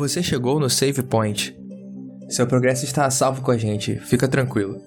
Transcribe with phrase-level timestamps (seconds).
[0.00, 1.54] Você chegou no Save Point.
[2.30, 4.80] Seu progresso está a salvo com a gente, fica tranquilo.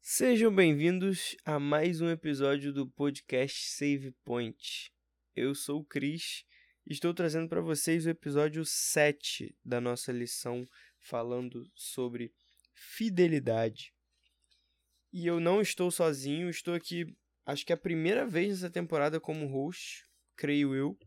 [0.00, 4.90] Sejam bem-vindos a mais um episódio do podcast Save Point.
[5.36, 6.46] Eu sou o Cris
[6.86, 10.64] e estou trazendo para vocês o episódio 7 da nossa lição
[10.98, 12.32] falando sobre
[12.72, 13.92] fidelidade.
[15.12, 19.20] E eu não estou sozinho, estou aqui, acho que é a primeira vez nessa temporada
[19.20, 20.98] como host, creio eu.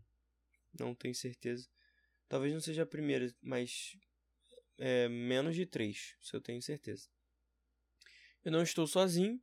[0.79, 1.67] Não tenho certeza.
[2.27, 3.97] Talvez não seja a primeira, mas
[4.77, 7.09] é menos de três, se eu tenho certeza.
[8.43, 9.39] Eu não estou sozinho,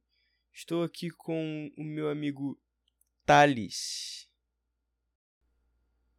[0.52, 2.60] estou aqui com o meu amigo
[3.24, 4.28] Thales.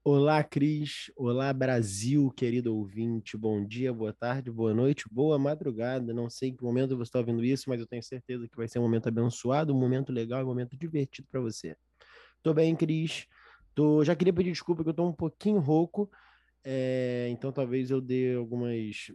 [0.01, 1.11] Olá, Cris.
[1.15, 3.35] Olá, Brasil, querido ouvinte.
[3.35, 6.13] Bom dia, boa tarde, boa noite, boa madrugada.
[6.13, 8.67] Não sei em que momento você está ouvindo isso, mas eu tenho certeza que vai
[8.67, 11.75] ser um momento abençoado, um momento legal, um momento divertido para você.
[12.41, 13.27] Tô bem, Cris.
[13.79, 14.03] Tô...
[14.03, 16.11] Já queria pedir desculpa que eu tô um pouquinho rouco,
[16.65, 17.29] é...
[17.29, 19.09] então talvez eu dê algumas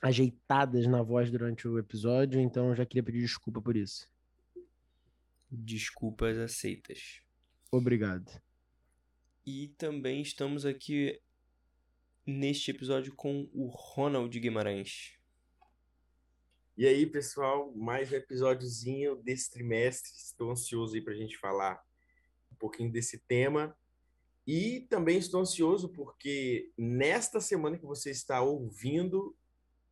[0.00, 4.08] ajeitadas na voz durante o episódio, então já queria pedir desculpa por isso.
[5.50, 7.22] Desculpas aceitas.
[7.72, 8.40] Obrigado.
[9.44, 11.20] E também estamos aqui
[12.24, 15.18] neste episódio com o Ronald Guimarães.
[16.76, 20.12] E aí, pessoal, mais um episódiozinho desse trimestre.
[20.12, 21.82] Estou ansioso aí para a gente falar
[22.52, 23.76] um pouquinho desse tema.
[24.48, 29.36] E também estou ansioso porque nesta semana que você está ouvindo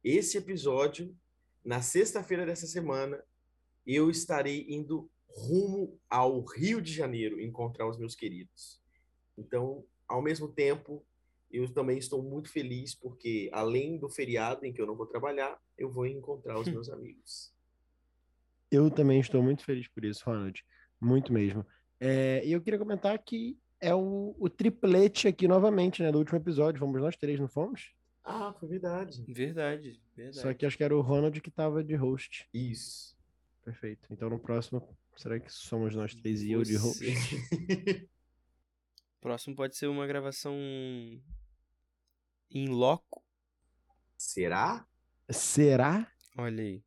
[0.03, 1.15] esse episódio,
[1.63, 3.23] na sexta-feira dessa semana,
[3.87, 8.81] eu estarei indo rumo ao Rio de Janeiro encontrar os meus queridos.
[9.37, 11.05] Então, ao mesmo tempo,
[11.51, 15.61] eu também estou muito feliz porque, além do feriado em que eu não vou trabalhar,
[15.77, 17.53] eu vou encontrar os meus amigos.
[18.71, 20.65] Eu também estou muito feliz por isso, Ronald.
[20.99, 21.63] Muito mesmo.
[22.01, 26.11] É, e eu queria comentar que é o, o triplete aqui novamente, né?
[26.11, 26.81] Do último episódio.
[26.81, 27.93] Fomos nós três, não fomos?
[28.25, 29.25] Ah, foi verdade.
[29.29, 30.41] Verdade, verdade.
[30.41, 32.49] Só que acho que era o Ronald que estava de host.
[32.53, 33.17] Isso.
[33.65, 34.09] Perfeito.
[34.13, 37.05] Então no próximo, será que somos nós três e eu de host?
[39.21, 40.55] Próximo pode ser uma gravação
[42.51, 43.25] em loco.
[44.17, 44.87] Será?
[45.31, 46.11] Será?
[46.37, 46.83] Olha aí.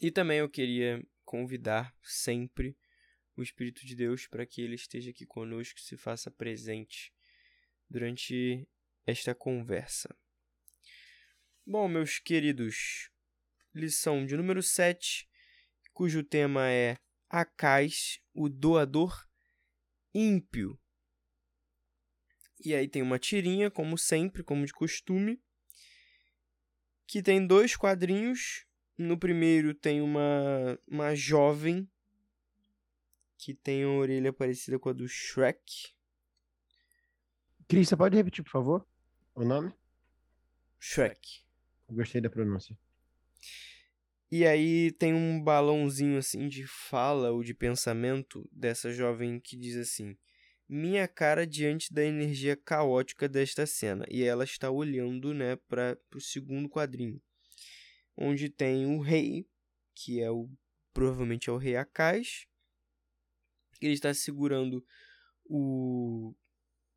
[0.00, 2.76] E também eu queria convidar sempre
[3.38, 7.12] o Espírito de Deus para que ele esteja aqui conosco, se faça presente
[7.88, 8.68] durante
[9.06, 10.14] esta conversa.
[11.64, 13.10] Bom, meus queridos,
[13.72, 15.28] lição de número 7,
[15.92, 16.98] cujo tema é
[17.30, 19.24] Acais, o doador
[20.12, 20.76] ímpio.
[22.64, 25.40] E aí tem uma tirinha, como sempre, como de costume,
[27.06, 28.66] que tem dois quadrinhos.
[28.96, 31.88] No primeiro tem uma, uma jovem
[33.38, 35.94] que tem uma orelha parecida com a do Shrek.
[37.68, 38.86] Cris, você pode repetir, por favor,
[39.34, 39.72] o nome?
[40.80, 41.44] Shrek.
[41.88, 42.76] Gostei da pronúncia.
[44.30, 49.76] E aí tem um balãozinho assim de fala ou de pensamento dessa jovem que diz
[49.76, 50.18] assim:
[50.68, 54.04] Minha cara diante da energia caótica desta cena.
[54.10, 57.22] E ela está olhando, né, para o segundo quadrinho,
[58.16, 59.46] onde tem o rei,
[59.94, 60.50] que é o
[60.92, 62.47] provavelmente é o rei Akaz.
[63.80, 64.84] Ele está segurando
[65.44, 66.34] o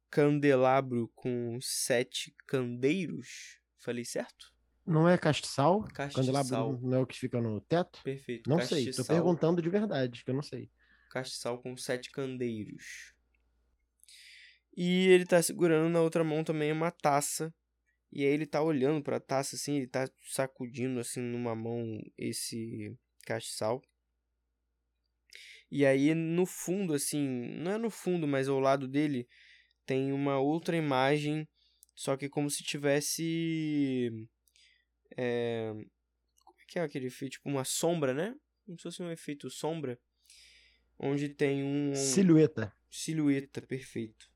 [0.09, 3.59] candelabro com sete candeiros.
[3.79, 4.53] Falei certo?
[4.85, 5.83] Não é castiçal?
[5.93, 6.25] Castiçal.
[6.25, 8.01] Candelabro não é o que fica no teto?
[8.03, 8.49] Perfeito.
[8.49, 9.15] Não sei, tô castiçal.
[9.15, 10.69] perguntando de verdade, que eu não sei.
[11.09, 13.13] castiçal com sete candeiros.
[14.75, 17.53] E ele tá segurando na outra mão também uma taça.
[18.11, 22.93] E aí ele tá olhando pra taça assim, ele tá sacudindo assim numa mão esse
[23.25, 23.81] castiçal.
[25.71, 27.27] E aí no fundo assim,
[27.57, 29.27] não é no fundo, mas ao lado dele
[29.85, 31.47] tem uma outra imagem,
[31.95, 34.27] só que como se tivesse
[35.17, 35.71] é,
[36.43, 38.35] como é que é aquele efeito, tipo uma sombra, né?
[38.65, 39.97] Como se fosse um efeito sombra
[41.01, 42.71] onde tem um Silhueta.
[42.89, 44.29] silhueta perfeito.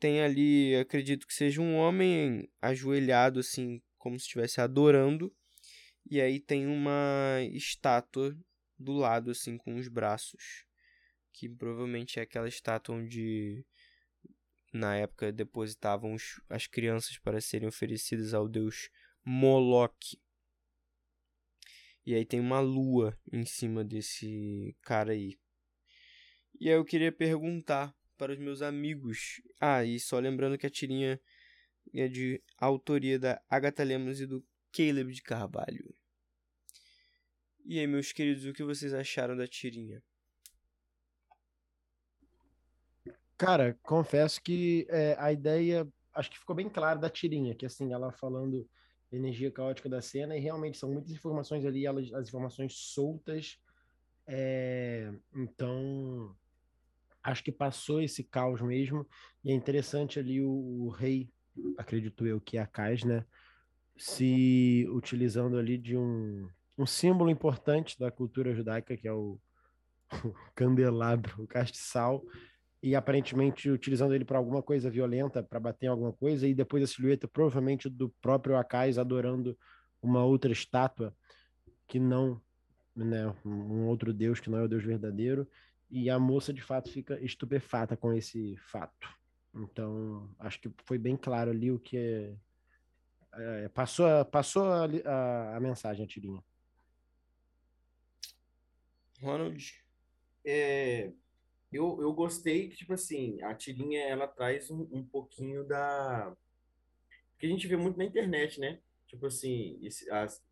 [0.00, 5.34] Tem ali, acredito que seja um homem ajoelhado assim, como se estivesse adorando,
[6.10, 8.36] e aí tem uma estátua
[8.78, 10.64] do lado assim com os braços,
[11.32, 13.64] que provavelmente é aquela estátua onde
[14.72, 18.90] na época depositavam os- as crianças para serem oferecidas ao deus
[19.24, 20.18] Moloch.
[22.04, 25.38] E aí tem uma lua em cima desse cara aí.
[26.60, 29.40] E aí eu queria perguntar para os meus amigos.
[29.60, 31.20] Ah, e só lembrando que a tirinha
[31.92, 35.94] é de autoria da Agatha Lemos e do Caleb de Carvalho.
[37.66, 40.02] E aí, meus queridos, o que vocês acharam da tirinha?
[43.38, 47.90] Cara, confesso que é, a ideia, acho que ficou bem clara da tirinha, que assim,
[47.90, 48.68] ela falando
[49.10, 53.58] energia caótica da cena, e realmente são muitas informações ali, elas, as informações soltas.
[54.26, 56.36] É, então,
[57.22, 59.06] acho que passou esse caos mesmo,
[59.42, 61.32] e é interessante ali o, o rei,
[61.78, 63.24] acredito eu, que é a Kais, né?
[63.96, 69.38] Se utilizando ali de um, um símbolo importante da cultura judaica, que é o,
[70.24, 72.22] o candelabro, o castiçal,
[72.82, 76.82] e aparentemente utilizando ele para alguma coisa violenta, para bater em alguma coisa, e depois
[76.82, 79.56] a silhueta provavelmente do próprio Akais adorando
[80.02, 81.14] uma outra estátua
[81.88, 82.40] que não,
[82.94, 85.48] né, um outro deus que não é o deus verdadeiro,
[85.90, 89.08] e a moça de fato fica estupefata com esse fato.
[89.54, 92.34] Então, acho que foi bem claro ali o que é,
[93.34, 96.42] é, passou, passou a, a, a mensagem, a tirinha.
[99.20, 99.82] Ronald?
[100.44, 101.12] É,
[101.72, 106.36] eu, eu gostei que, tipo assim, a tirinha, ela traz um, um pouquinho da...
[107.38, 108.80] que a gente vê muito na internet, né?
[109.06, 110.44] Tipo assim, esse, as,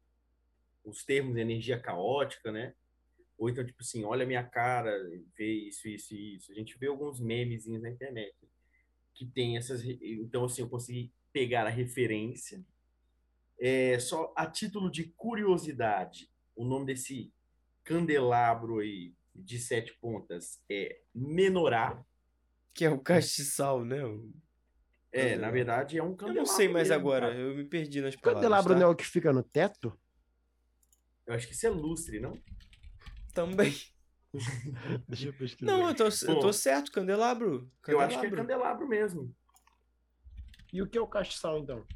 [0.85, 2.75] os termos energia caótica, né?
[3.38, 4.93] Ou então, tipo assim, olha minha cara,
[5.37, 6.53] vê isso, isso e isso.
[6.53, 8.35] A gente vê alguns memezinhos na internet
[9.15, 9.85] que tem essas...
[9.85, 12.65] Então, assim, eu consegui pegar a referência.
[13.58, 17.32] É, só a título de curiosidade, o nome desse
[17.84, 22.05] candelabro aí de sete pontas é menorá.
[22.75, 24.05] Que é o castiçal, né?
[24.05, 24.32] O...
[25.11, 26.38] É, na verdade é um candelabro.
[26.38, 27.40] Eu não sei mais mesmo, agora, cara.
[27.40, 28.43] eu me perdi nas palavras.
[28.43, 28.81] candelabro tá?
[28.81, 29.96] não é o que fica no teto?
[31.26, 32.38] Eu acho que isso é lustre, não?
[33.32, 33.75] Também.
[35.08, 35.70] Deixa eu pesquisar.
[35.70, 37.70] Não, eu tô, eu tô certo, candelabro.
[37.87, 38.37] Eu acho que é Candelabro.
[38.37, 39.34] candelabro mesmo.
[40.73, 41.87] E o que é o castiçal, então?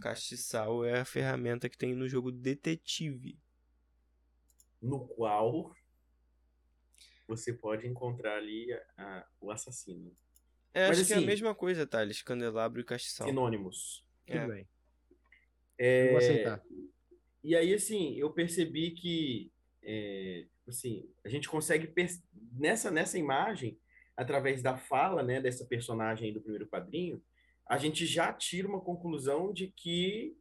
[0.00, 3.38] Castiçal é a ferramenta que tem no jogo Detetive.
[4.80, 5.74] No qual
[7.28, 10.14] você pode encontrar ali a- a- o assassino.
[10.74, 12.22] É, Mas acho que é a assim- mesma coisa, Thales.
[12.22, 13.26] Candelabro e castiçal.
[13.26, 14.04] Sinônimos.
[14.26, 14.46] Tudo É.
[14.48, 14.68] bem.
[15.78, 16.62] É, Eu vou aceitar.
[17.42, 19.50] E aí, assim, eu percebi que,
[19.82, 21.92] é, assim, a gente consegue,
[22.52, 23.78] nessa, nessa imagem,
[24.16, 27.22] através da fala, né, dessa personagem do primeiro quadrinho,
[27.66, 30.36] a gente já tira uma conclusão de que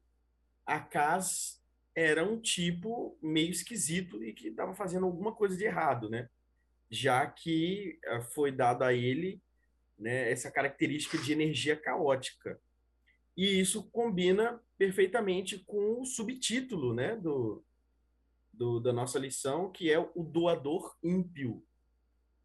[0.66, 1.59] a Kaz
[2.00, 6.30] era um tipo meio esquisito e que estava fazendo alguma coisa de errado, né?
[6.90, 9.42] Já que eh, foi dado a ele,
[9.98, 12.60] né, essa característica de energia caótica.
[13.36, 17.64] E isso combina perfeitamente com o subtítulo né, do,
[18.54, 21.64] do- da nossa lição, que é o doador ímpio.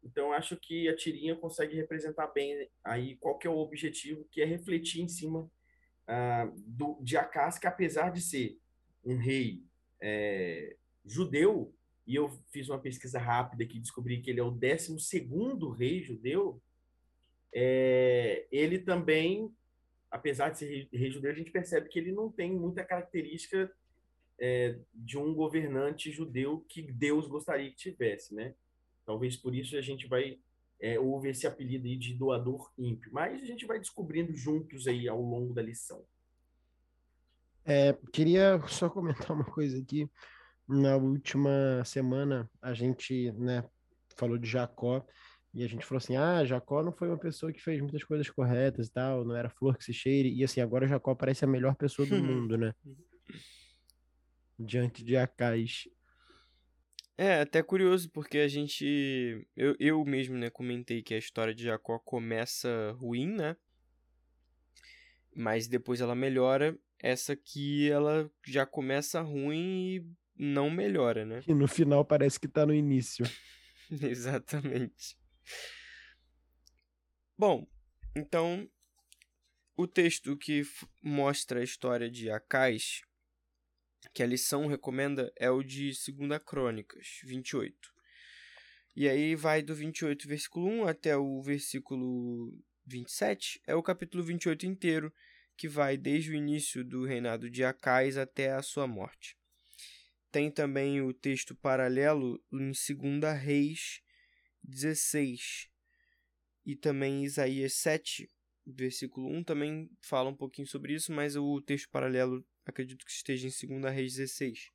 [0.03, 4.41] Então, acho que a tirinha consegue representar bem aí qual que é o objetivo, que
[4.41, 5.49] é refletir em cima
[6.07, 8.59] ah, do, de Acas, que apesar de ser
[9.05, 9.63] um rei
[10.01, 10.75] é,
[11.05, 11.73] judeu,
[12.07, 16.61] e eu fiz uma pesquisa rápida aqui descobri que ele é o 12º rei judeu,
[17.53, 19.53] é, ele também
[20.15, 23.69] apesar de ser rei- rei judeu, a gente percebe que ele não tem muita característica
[24.39, 28.55] é, de um governante judeu que Deus gostaria que tivesse, né?
[29.05, 30.39] Talvez por isso a gente vai
[30.79, 35.07] é, houve esse apelido aí de doador ímpio, mas a gente vai descobrindo juntos aí
[35.07, 36.03] ao longo da lição.
[37.65, 40.09] É, queria só comentar uma coisa aqui.
[40.67, 43.63] Na última semana, a gente, né,
[44.15, 45.05] falou de Jacó
[45.53, 48.29] e a gente falou assim: ah, Jacó não foi uma pessoa que fez muitas coisas
[48.29, 50.33] corretas e tal, não era flor que se cheire.
[50.33, 52.73] E assim, agora Jacó parece a melhor pessoa do mundo, né?
[54.59, 55.87] Diante de Acais.
[57.17, 59.47] É, até curioso, porque a gente.
[59.55, 63.55] Eu, eu mesmo, né, comentei que a história de Jacó começa ruim, né?
[65.33, 66.77] Mas depois ela melhora.
[66.99, 71.41] Essa aqui, ela já começa ruim e não melhora, né?
[71.47, 73.25] E no final parece que tá no início.
[74.01, 75.17] Exatamente.
[77.37, 77.67] Bom,
[78.15, 78.69] então
[79.77, 80.63] o texto que
[81.03, 83.01] mostra a história de Acais,
[84.13, 87.93] que a lição recomenda, é o de 2 Crônicas 28.
[88.95, 94.65] E aí vai do 28, versículo 1 até o versículo 27, é o capítulo 28
[94.65, 95.13] inteiro,
[95.57, 99.37] que vai desde o início do reinado de Acais até a sua morte.
[100.31, 104.01] Tem também o texto paralelo em 2 Reis
[104.63, 105.69] 16
[106.65, 108.29] e também Isaías 7,
[108.65, 113.47] versículo 1 também fala um pouquinho sobre isso, mas o texto paralelo acredito que esteja
[113.47, 114.71] em 2 Reis 16.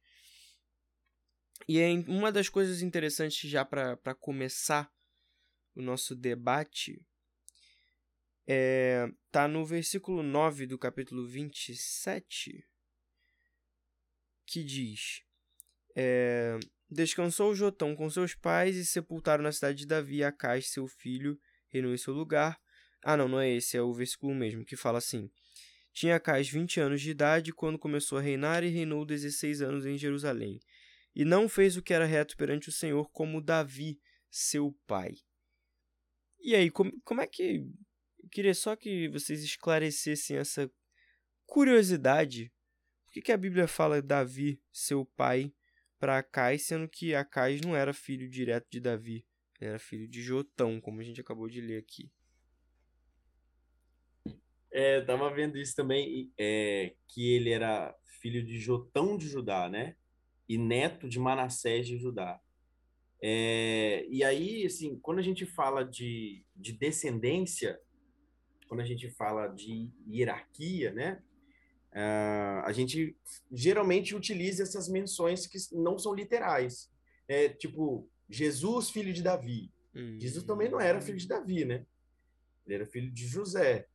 [1.68, 4.90] E é uma das coisas interessantes já para começar
[5.74, 7.04] o nosso debate
[8.52, 12.66] é, tá no versículo 9 do capítulo 27
[14.44, 15.22] que diz
[15.94, 16.58] é,
[16.90, 21.38] Descansou Jotão com seus pais e sepultaram na cidade de Davi Acais, seu filho,
[21.68, 22.60] reinou em seu lugar.
[23.04, 25.30] Ah, não, não é esse, é o versículo mesmo, que fala assim:
[25.92, 29.96] Tinha Acais 20 anos de idade quando começou a reinar e reinou 16 anos em
[29.96, 30.58] Jerusalém.
[31.14, 35.14] E não fez o que era reto perante o Senhor, como Davi, seu pai.
[36.40, 37.64] E aí, como, como é que.
[38.30, 40.70] Queria só que vocês esclarecessem essa
[41.46, 42.52] curiosidade.
[43.04, 45.52] Por que, que a Bíblia fala Davi, seu pai,
[45.98, 49.26] para Acais, sendo que Acais não era filho direto de Davi?
[49.60, 52.10] Era filho de Jotão, como a gente acabou de ler aqui.
[54.70, 59.96] É, tava vendo isso também, é, que ele era filho de Jotão de Judá, né?
[60.48, 62.40] E neto de Manassés de Judá.
[63.22, 67.78] É, e aí, assim, quando a gente fala de, de descendência,
[68.70, 71.20] quando a gente fala de hierarquia, né?
[71.90, 73.16] Uh, a gente
[73.50, 76.88] geralmente utiliza essas menções que não são literais.
[77.26, 79.72] É, tipo, Jesus, filho de Davi.
[79.92, 80.16] Hum.
[80.20, 81.84] Jesus também não era filho de Davi, né?
[82.64, 83.88] Ele era filho de José.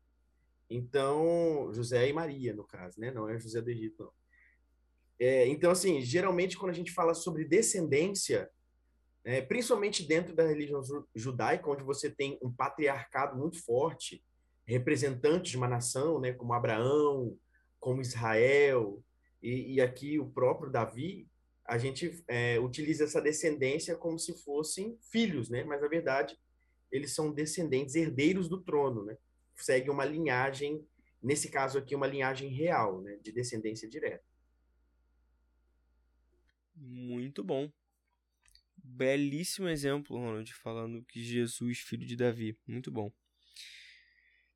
[0.69, 3.11] Então, José e Maria, no caso, né?
[3.11, 4.11] Não é José do Egito, não.
[5.17, 8.51] É, então, assim, geralmente quando a gente fala sobre descendência,
[9.23, 10.81] é, principalmente dentro da religião
[11.15, 14.21] judaica, onde você tem um patriarcado muito forte,
[14.65, 17.37] representantes de uma nação, né, como Abraão,
[17.79, 19.03] como Israel,
[19.41, 21.29] e, e aqui o próprio Davi,
[21.65, 25.63] a gente é, utiliza essa descendência como se fossem filhos, né?
[25.63, 26.37] Mas na verdade
[26.91, 29.17] eles são descendentes, herdeiros do trono, né?
[29.55, 30.85] Segue uma linhagem,
[31.21, 33.17] nesse caso aqui uma linhagem real, né?
[33.21, 34.23] De descendência direta.
[36.75, 37.71] Muito bom.
[38.77, 42.57] Belíssimo exemplo, Ronald, falando que Jesus, filho de Davi.
[42.67, 43.11] Muito bom.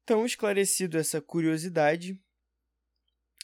[0.09, 2.19] Então, esclarecido essa curiosidade,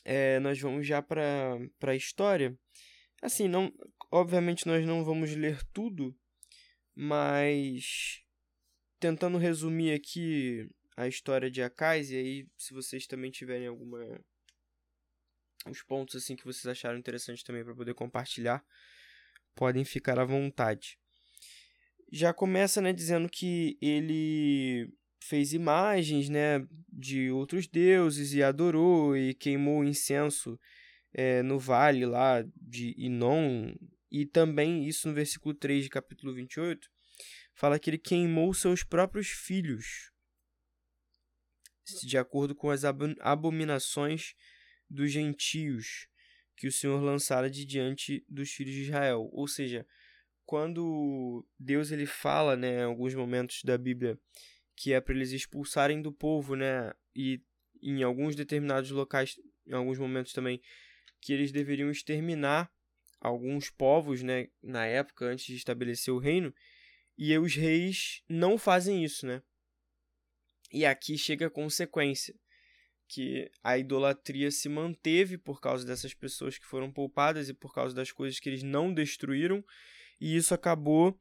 [0.03, 2.57] é, nós vamos já para a história.
[3.21, 3.71] Assim, não,
[4.11, 6.17] obviamente nós não vamos ler tudo,
[6.95, 8.23] mas
[8.99, 10.67] tentando resumir aqui
[10.97, 13.99] a história de Akais, e aí se vocês também tiverem alguma
[15.67, 18.65] os pontos assim que vocês acharam interessante também para poder compartilhar,
[19.53, 20.97] podem ficar à vontade.
[22.11, 24.91] Já começa, né, dizendo que ele
[25.27, 30.59] fez imagens, né, de outros deuses e adorou e queimou incenso
[31.13, 33.73] é, no vale lá de Inon,
[34.11, 36.87] e também isso no versículo 3 de capítulo 28,
[37.53, 40.11] fala que ele queimou seus próprios filhos,
[42.03, 42.83] de acordo com as
[43.19, 44.33] abominações
[44.89, 46.07] dos gentios
[46.55, 49.29] que o Senhor lançara de diante dos filhos de Israel.
[49.31, 49.85] Ou seja,
[50.45, 54.17] quando Deus ele fala, né, em alguns momentos da Bíblia,
[54.75, 57.41] que é para eles expulsarem do povo, né, e
[57.81, 60.61] em alguns determinados locais, em alguns momentos também,
[61.21, 62.71] que eles deveriam exterminar
[63.19, 66.53] alguns povos, né, na época antes de estabelecer o reino,
[67.17, 69.41] e os reis não fazem isso, né?
[70.71, 72.35] E aqui chega a consequência
[73.07, 77.95] que a idolatria se manteve por causa dessas pessoas que foram poupadas e por causa
[77.95, 79.63] das coisas que eles não destruíram,
[80.19, 81.17] e isso acabou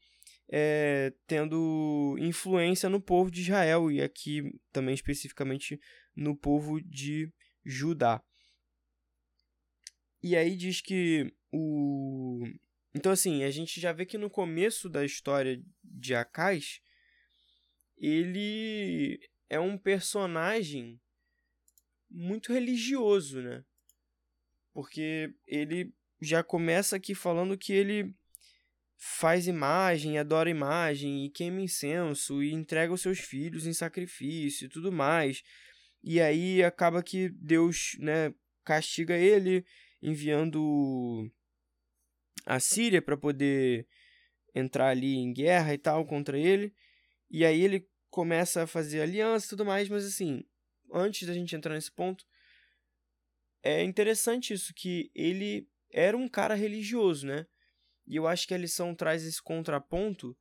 [0.57, 5.81] é, tendo influência no povo de Israel e aqui também especificamente
[6.15, 7.29] no povo de
[7.65, 8.23] Judá.
[10.23, 12.47] E aí diz que o.
[12.95, 16.81] Então, assim, a gente já vê que no começo da história de Akais,
[17.99, 19.19] ele
[19.51, 21.01] é um personagem
[22.09, 23.65] muito religioso, né?
[24.73, 28.15] Porque ele já começa aqui falando que ele
[28.97, 34.69] faz imagem, adora imagem e queima incenso e entrega os seus filhos em sacrifício e
[34.69, 35.43] tudo mais.
[36.03, 38.35] E aí acaba que Deus, né,
[38.65, 39.65] castiga ele
[40.03, 41.31] enviando
[42.47, 43.87] a Síria para poder
[44.55, 46.75] entrar ali em guerra e tal contra ele.
[47.31, 50.45] E aí ele começa a fazer aliança e tudo mais, mas assim,
[50.93, 52.25] antes da gente entrar nesse ponto,
[53.63, 57.47] é interessante isso que ele era um cara religioso, né?
[58.07, 60.37] E eu acho que a lição traz esse contraponto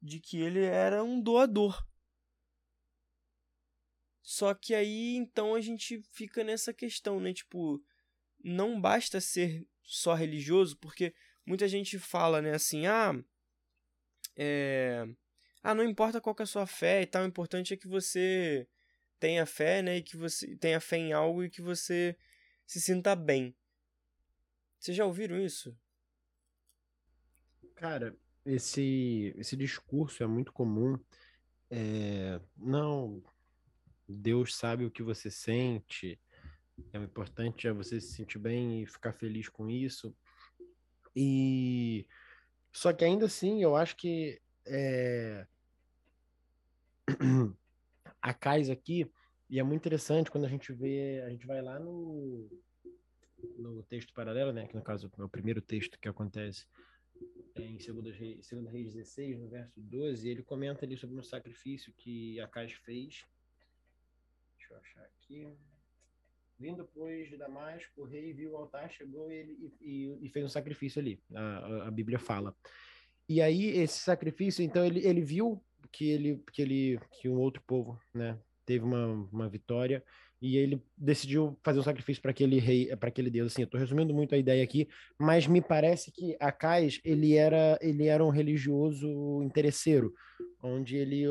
[0.00, 1.86] de que ele era um doador.
[4.22, 7.32] Só que aí então a gente fica nessa questão, né?
[7.32, 7.82] Tipo,
[8.42, 11.14] não basta ser só religioso, porque
[11.44, 13.12] muita gente fala, né, assim, ah,
[14.36, 15.04] é,
[15.62, 18.66] ah, não importa qual é a sua fé e tal, o importante é que você
[19.18, 22.16] tenha fé, né, e que você tenha fé em algo e que você
[22.66, 23.54] se sinta bem.
[24.78, 25.76] Vocês já ouviram isso?
[27.82, 30.96] Cara, esse, esse discurso é muito comum.
[31.68, 33.20] É, não,
[34.08, 36.16] Deus sabe o que você sente,
[36.92, 40.14] é o importante é você se sentir bem e ficar feliz com isso.
[41.16, 42.06] E
[42.72, 45.44] só que ainda assim, eu acho que é...
[48.22, 49.10] a Cais aqui,
[49.50, 52.48] e é muito interessante quando a gente vê, a gente vai lá no,
[53.58, 56.64] no texto paralelo, né, que no caso é o primeiro texto que acontece
[57.56, 61.92] em 2 Reis, 2 Reis 16, no verso 12, ele comenta ali sobre um sacrifício
[61.96, 63.26] que Acais fez.
[64.56, 65.48] Deixa eu achar aqui.
[66.58, 70.44] Vindo, pois, de Damasco, o rei viu o altar, chegou ele e, e, e fez
[70.44, 71.20] um sacrifício ali.
[71.34, 72.54] A, a, a, Bíblia fala.
[73.28, 77.62] E aí, esse sacrifício, então, ele, ele viu que ele que ele que um outro
[77.66, 80.04] povo, né, teve uma, uma vitória
[80.42, 83.52] e ele decidiu fazer um sacrifício para aquele rei, para aquele deus.
[83.52, 87.78] Assim, eu estou resumindo muito a ideia aqui, mas me parece que Acais ele era
[87.80, 90.12] ele era um religioso interesseiro,
[90.60, 91.26] onde ele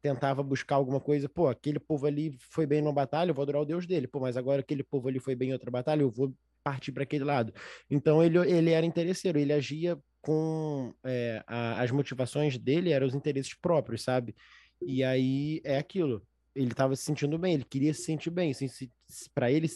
[0.00, 1.28] tentava buscar alguma coisa.
[1.28, 4.06] Pô, aquele povo ali foi bem numa batalha, eu vou adorar o deus dele.
[4.06, 7.02] Pô, mas agora aquele povo ali foi bem em outra batalha, eu vou partir para
[7.02, 7.52] aquele lado.
[7.90, 13.14] Então ele ele era interesseiro, ele agia com é, a, as motivações dele eram os
[13.14, 14.34] interesses próprios, sabe?
[14.80, 18.52] E aí é aquilo ele estava se sentindo bem, ele queria se sentir bem.
[18.52, 18.90] Se, se,
[19.34, 19.68] para ele,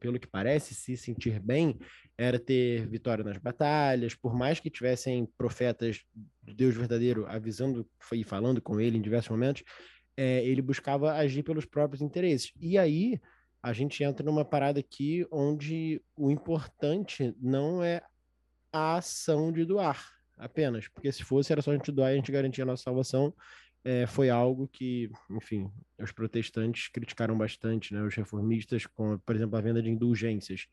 [0.00, 1.78] pelo que parece, se sentir bem
[2.16, 6.02] era ter vitória nas batalhas, por mais que tivessem profetas
[6.42, 9.64] do Deus verdadeiro avisando e falando com ele em diversos momentos,
[10.16, 12.52] é, ele buscava agir pelos próprios interesses.
[12.60, 13.20] E aí
[13.62, 18.02] a gente entra numa parada aqui onde o importante não é
[18.72, 22.16] a ação de doar apenas, porque se fosse era só a gente doar e a
[22.16, 23.34] gente garantia a nossa salvação
[23.84, 28.02] é, foi algo que, enfim, os protestantes criticaram bastante, né?
[28.02, 30.66] Os reformistas, com, por exemplo, a venda de indulgências,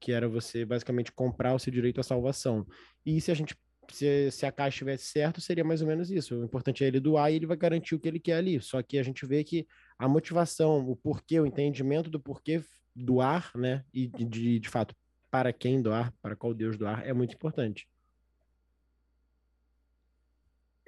[0.00, 2.66] que era você basicamente comprar o seu direito à salvação.
[3.06, 3.56] E se a gente
[3.90, 6.34] se, se a caixa estivesse certo, seria mais ou menos isso.
[6.34, 8.60] O importante é ele doar e ele vai garantir o que ele quer ali.
[8.60, 9.66] Só que a gente vê que
[9.98, 12.60] a motivação, o porquê, o entendimento do porquê
[12.94, 13.84] doar, né?
[13.92, 14.94] E de, de fato,
[15.30, 17.88] para quem doar, para qual Deus doar, é muito importante.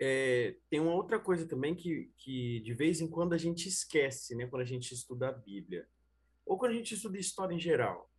[0.03, 4.35] É, tem uma outra coisa também que, que de vez em quando a gente esquece,
[4.35, 5.87] né, quando a gente estuda a Bíblia,
[6.47, 8.11] ou quando a gente estuda história em geral.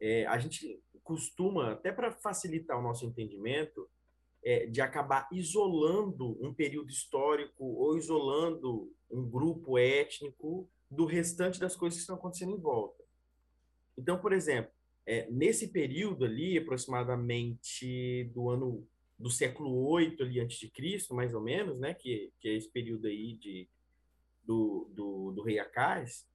[0.00, 3.90] É, a gente costuma, até para facilitar o nosso entendimento,
[4.44, 11.74] é, de acabar isolando um período histórico ou isolando um grupo étnico do restante das
[11.74, 13.02] coisas que estão acontecendo em volta.
[13.96, 14.70] Então, por exemplo,
[15.04, 18.86] é, nesse período ali, aproximadamente do ano
[19.18, 22.70] do século 8 ali antes de Cristo, mais ou menos, né, que, que é esse
[22.70, 23.68] período aí de
[24.44, 26.26] do, do, do rei Acais,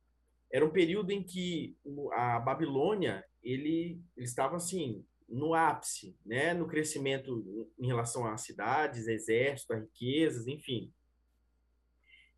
[0.52, 1.76] era um período em que
[2.12, 9.08] a Babilônia ele, ele estava assim no ápice, né, no crescimento em relação às cidades,
[9.08, 10.94] exército, riquezas, enfim.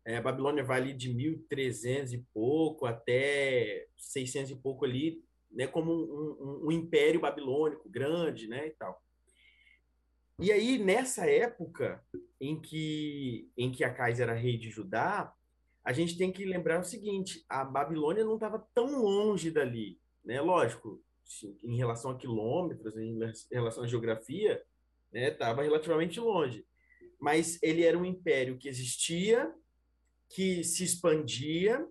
[0.02, 5.66] É, a Babilônia vai ali de 1300 e pouco até 600 e pouco ali, né,
[5.66, 8.98] como um, um, um império babilônico grande, né, e tal.
[10.38, 12.04] E aí, nessa época
[12.38, 15.34] em que, em que Acais era rei de Judá,
[15.82, 19.98] a gente tem que lembrar o seguinte: a Babilônia não estava tão longe dali.
[20.24, 20.40] Né?
[20.40, 21.02] Lógico,
[21.64, 23.18] em relação a quilômetros, em
[23.50, 24.62] relação à geografia,
[25.12, 26.66] estava né, relativamente longe.
[27.18, 29.52] Mas ele era um império que existia,
[30.28, 31.86] que se expandia,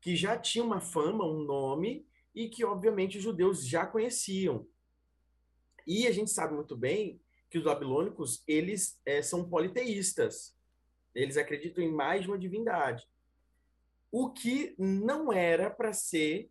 [0.00, 2.04] que já tinha uma fama, um nome,
[2.34, 4.66] e que, obviamente, os judeus já conheciam.
[5.86, 10.56] E a gente sabe muito bem que os babilônicos eles é, são politeístas.
[11.14, 13.06] Eles acreditam em mais de uma divindade.
[14.10, 16.50] O que não era para ser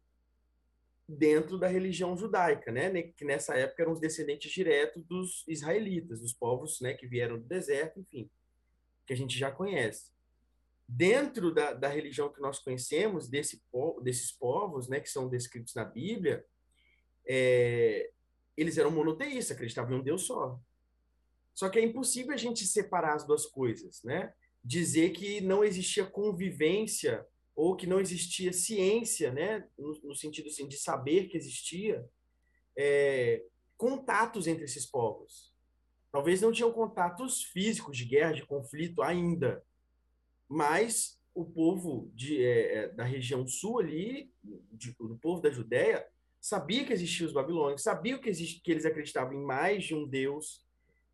[1.08, 3.04] dentro da religião judaica, né?
[3.04, 7.46] Que nessa época eram os descendentes diretos dos israelitas, dos povos, né, que vieram do
[7.46, 8.30] deserto, enfim,
[9.06, 10.12] que a gente já conhece.
[10.88, 13.62] Dentro da, da religião que nós conhecemos, desse,
[14.02, 16.46] desses povos, né, que são descritos na Bíblia,
[17.26, 18.12] é,
[18.56, 20.60] eles eram monoteístas, acreditavam em um Deus só.
[21.54, 24.34] Só que é impossível a gente separar as duas coisas, né?
[24.64, 29.68] Dizer que não existia convivência ou que não existia ciência, né?
[29.78, 32.04] No, no sentido assim, de saber que existia
[32.78, 33.44] é,
[33.78, 35.54] contatos entre esses povos.
[36.12, 39.64] Talvez não tinham contatos físicos de guerra, de conflito ainda,
[40.48, 44.32] mas o povo de, é, é da região sul ali,
[44.72, 46.06] de, povo da Judéia,
[46.40, 50.64] sabia que existiam os babilônicos, sabia que, que eles acreditavam em mais de um Deus,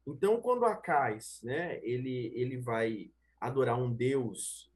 [0.07, 4.71] então, quando Acais, né, ele, ele vai adorar um deus,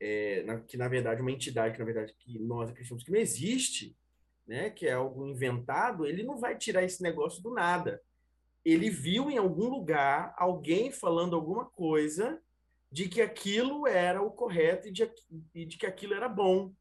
[0.00, 3.18] é, na, que na verdade uma entidade que na verdade que nós acreditamos que não
[3.18, 3.96] existe,
[4.46, 8.02] né, que é algo inventado, ele não vai tirar esse negócio do nada.
[8.64, 12.40] Ele viu em algum lugar alguém falando alguma coisa
[12.90, 15.10] de que aquilo era o correto e de,
[15.54, 16.72] e de que aquilo era bom.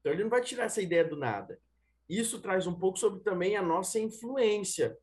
[0.00, 1.58] Então ele não vai tirar essa ideia do nada.
[2.08, 4.98] Isso traz um pouco sobre também a nossa influência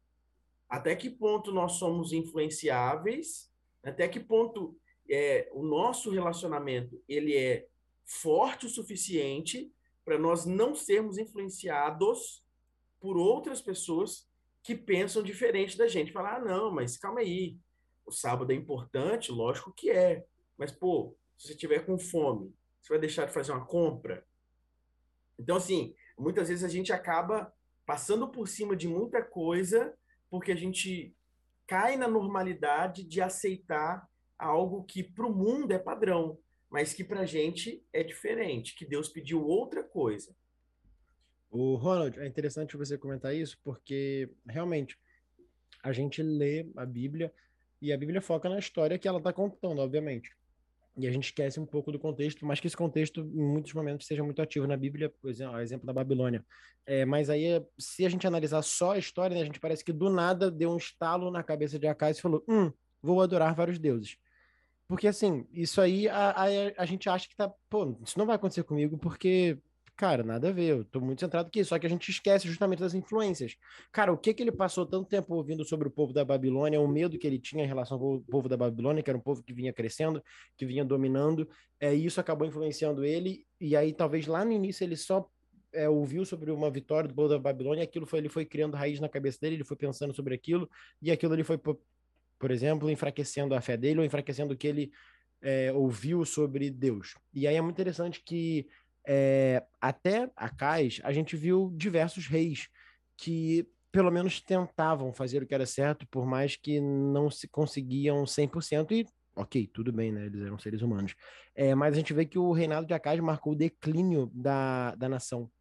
[0.72, 3.52] até que ponto nós somos influenciáveis,
[3.84, 4.80] até que ponto
[5.10, 7.68] é, o nosso relacionamento ele é
[8.06, 9.70] forte o suficiente
[10.06, 12.46] para nós não sermos influenciados
[13.02, 14.30] por outras pessoas
[14.64, 16.14] que pensam diferente da gente.
[16.14, 17.58] Falar, ah, não, mas calma aí,
[18.06, 20.26] o sábado é importante, lógico que é.
[20.58, 24.26] Mas, pô, se você tiver com fome, você vai deixar de fazer uma compra?
[25.38, 27.54] Então, assim, muitas vezes a gente acaba
[27.86, 29.94] passando por cima de muita coisa
[30.32, 31.13] porque a gente
[31.67, 34.08] cai na normalidade de aceitar
[34.39, 36.39] algo que para o mundo é padrão,
[36.70, 40.34] mas que para a gente é diferente, que Deus pediu outra coisa.
[41.50, 44.98] O Ronald, é interessante você comentar isso, porque realmente
[45.84, 47.34] a gente lê a Bíblia
[47.82, 50.36] e a Bíblia foca na história que ela está contando, obviamente.
[50.97, 54.06] E a gente esquece um pouco do contexto, mas que esse contexto, em muitos momentos,
[54.06, 56.45] seja muito ativo na Bíblia, por exemplo, exemplo da Babilônia.
[56.86, 59.93] É, mas aí, se a gente analisar só a história, né, a gente parece que
[59.93, 63.80] do nada deu um estalo na cabeça de Acais e falou: hum, vou adorar vários
[63.80, 64.17] deuses.
[64.88, 66.45] Porque, assim, isso aí a, a,
[66.77, 67.49] a gente acha que tá.
[67.69, 69.58] Pô, isso não vai acontecer comigo porque
[70.02, 72.80] Cara, nada a ver, eu tô muito centrado aqui, só que a gente esquece justamente
[72.80, 73.56] das influências.
[73.92, 76.88] Cara, o que que ele passou tanto tempo ouvindo sobre o povo da Babilônia, o
[76.88, 79.54] medo que ele tinha em relação ao povo da Babilônia, que era um povo que
[79.54, 80.20] vinha crescendo,
[80.58, 81.48] que vinha dominando,
[81.80, 85.30] é, isso acabou influenciando ele, e aí talvez lá no início ele só
[85.72, 89.00] é, ouviu sobre uma vitória do povo da Babilônia, aquilo foi, ele foi criando raiz
[89.00, 90.68] na cabeça dele, ele foi pensando sobre aquilo,
[91.00, 94.92] e aquilo ele foi, por, exemplo, enfraquecendo a fé dele, ou enfraquecendo o que ele
[95.44, 97.14] é, ouviu sobre Deus.
[97.32, 98.68] E aí é muito interessante que
[99.08, 102.68] é, até a Cais, a gente viu diversos reis
[103.18, 108.24] que pelo menos tentavam fazer o que era certo, por mais que não se conseguiam
[108.26, 110.26] 100%, e ok, tudo bem, né?
[110.26, 111.14] Eles eram seres humanos.
[111.54, 115.10] É, mas a gente vê que o reinado de Acais marcou o declínio da, da
[115.10, 115.52] nação.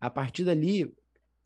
[0.00, 0.92] A partir dali,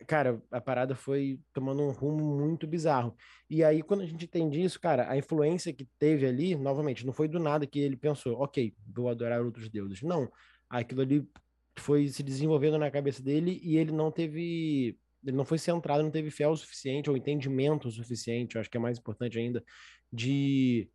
[0.07, 3.15] cara, a parada foi tomando um rumo muito bizarro.
[3.49, 7.13] E aí, quando a gente entende isso, cara, a influência que teve ali, novamente, não
[7.13, 10.03] foi do nada que ele pensou, ok, vou adorar outros deuses.
[10.03, 10.31] Não,
[10.71, 11.29] aquilo ali
[11.77, 16.11] foi se desenvolvendo na cabeça dele e ele não teve ele não foi centrado, não
[16.11, 19.63] teve fé o suficiente ou entendimento o suficiente, eu acho que é mais importante ainda,
[20.11, 20.89] de,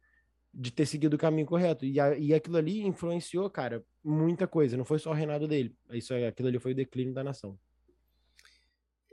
[0.54, 1.86] de ter seguido o caminho correto.
[1.86, 5.76] E, a, e aquilo ali influenciou, cara, muita coisa, não foi só o reinado dele.
[5.92, 7.58] Isso, aquilo ali foi o declínio da nação.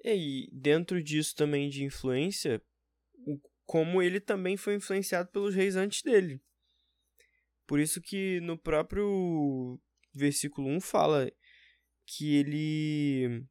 [0.05, 2.63] E dentro disso também de influência,
[3.67, 6.41] como ele também foi influenciado pelos reis antes dele.
[7.67, 9.79] Por isso que no próprio
[10.15, 11.31] versículo 1 fala
[12.07, 13.45] que ele.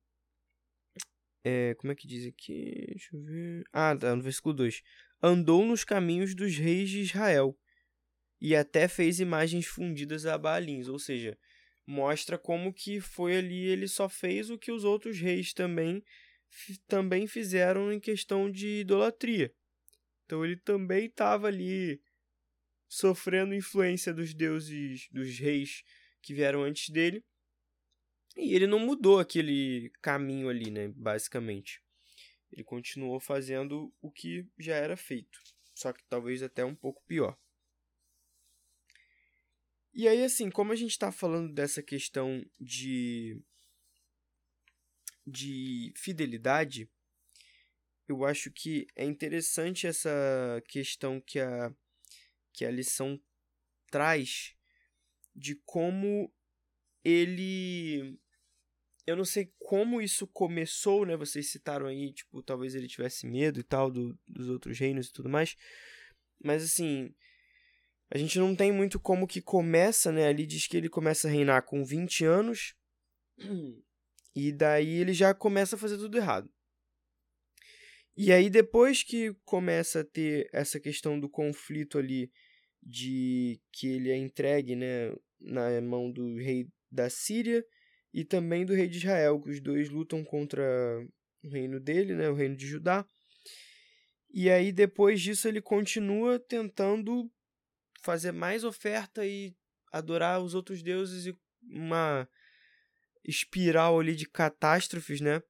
[1.44, 2.86] É, como é que diz aqui?
[2.90, 3.64] Deixa eu ver.
[3.74, 4.82] Ah, tá, no versículo 2.
[5.22, 7.58] Andou nos caminhos dos reis de Israel
[8.40, 11.38] e até fez imagens fundidas a Baalins, ou seja,
[11.86, 16.04] mostra como que foi ali, ele só fez o que os outros reis também
[16.88, 19.54] também fizeram em questão de idolatria.
[20.26, 22.02] Então ele também estava ali
[22.90, 25.84] sofrendo influência dos deuses, dos reis
[26.22, 27.24] que vieram antes dele.
[28.38, 30.88] E ele não mudou aquele caminho ali, né?
[30.90, 31.84] Basicamente.
[32.52, 35.40] Ele continuou fazendo o que já era feito.
[35.74, 37.38] Só que talvez até um pouco pior.
[39.94, 43.42] E aí, assim, como a gente está falando dessa questão de,
[45.28, 46.90] de fidelidade,
[48.08, 51.74] eu acho que é interessante essa questão que a,
[52.54, 53.22] que a lição
[53.90, 54.56] traz
[55.36, 56.32] de como
[57.04, 58.20] ele
[59.06, 61.18] eu não sei como isso começou, né?
[61.18, 65.14] Vocês citaram aí, tipo, talvez ele tivesse medo e tal do, dos outros reinos e
[65.14, 65.56] tudo mais.
[66.44, 67.14] Mas assim,
[68.10, 70.28] a gente não tem muito como que começa, né?
[70.28, 72.76] Ali diz que ele começa a reinar com 20 anos.
[74.34, 76.50] E daí ele já começa a fazer tudo errado.
[78.16, 82.32] E aí depois que começa a ter essa questão do conflito ali
[82.82, 87.66] de que ele é entregue, né, na mão do rei da Síria
[88.14, 90.64] e também do rei de Israel, que os dois lutam contra
[91.44, 93.06] o reino dele, né, o reino de Judá.
[94.34, 97.30] E aí depois disso ele continua tentando
[98.02, 99.54] fazer mais oferta e
[99.92, 102.28] adorar os outros deuses e uma
[103.24, 105.42] espiral ali de catástrofes, né?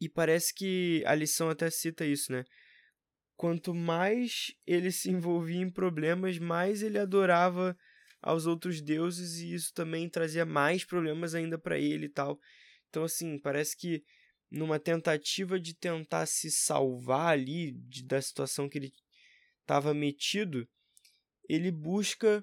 [0.00, 2.44] E parece que a lição até cita isso, né?
[3.36, 7.76] Quanto mais ele se envolvia em problemas, mais ele adorava
[8.22, 12.38] aos outros deuses e isso também trazia mais problemas ainda para ele e tal.
[12.88, 14.02] Então assim, parece que
[14.50, 18.92] numa tentativa de tentar se salvar ali de, da situação que ele
[19.60, 20.66] estava metido,
[21.48, 22.42] ele busca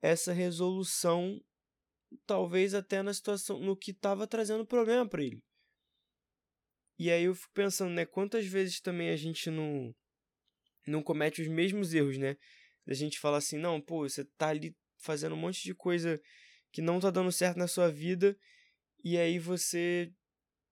[0.00, 1.40] essa resolução
[2.26, 5.42] talvez até na situação no que estava trazendo problema para ele.
[6.98, 9.94] E aí eu fico pensando, né, quantas vezes também a gente não
[10.90, 12.36] não comete os mesmos erros, né?
[12.86, 16.20] A gente fala assim, não, pô, você tá ali fazendo um monte de coisa
[16.70, 18.36] que não tá dando certo na sua vida
[19.04, 20.12] e aí você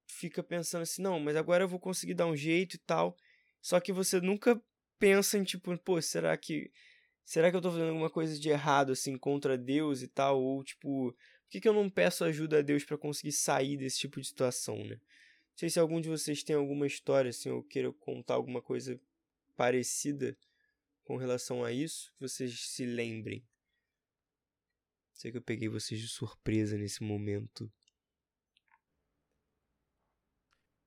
[0.07, 3.17] fica pensando assim, não, mas agora eu vou conseguir dar um jeito e tal.
[3.61, 4.61] Só que você nunca
[4.99, 6.71] pensa em tipo, pô, será que
[7.25, 10.65] será que eu tô fazendo alguma coisa de errado assim contra Deus e tal ou
[10.65, 11.17] tipo, por
[11.49, 14.77] que, que eu não peço ajuda a Deus para conseguir sair desse tipo de situação,
[14.85, 14.97] né?
[14.97, 19.01] Não sei se algum de vocês tem alguma história assim ou queira contar alguma coisa
[19.61, 20.35] parecida
[21.05, 23.47] com relação a isso, que vocês se lembrem.
[25.13, 27.71] Sei que eu peguei vocês de surpresa nesse momento.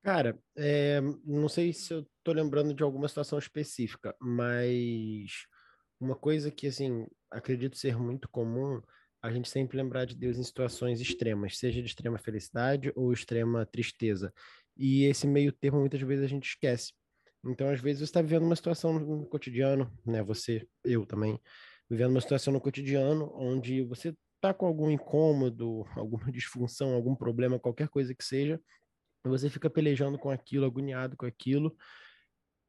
[0.02, 5.46] Cara, é, não sei se eu tô lembrando de alguma situação específica, mas
[6.00, 8.82] uma coisa que, assim, acredito ser muito comum,
[9.22, 13.64] a gente sempre lembrar de Deus em situações extremas, seja de extrema felicidade ou extrema
[13.64, 14.34] tristeza.
[14.76, 16.92] E esse meio termo, muitas vezes, a gente esquece.
[17.46, 20.22] Então, às vezes, você está vivendo uma situação no cotidiano, né?
[20.22, 21.38] Você, eu também,
[21.88, 27.58] vivendo uma situação no cotidiano onde você está com algum incômodo, alguma disfunção, algum problema,
[27.58, 28.60] qualquer coisa que seja,
[29.24, 31.74] você fica pelejando com aquilo, agoniado com aquilo,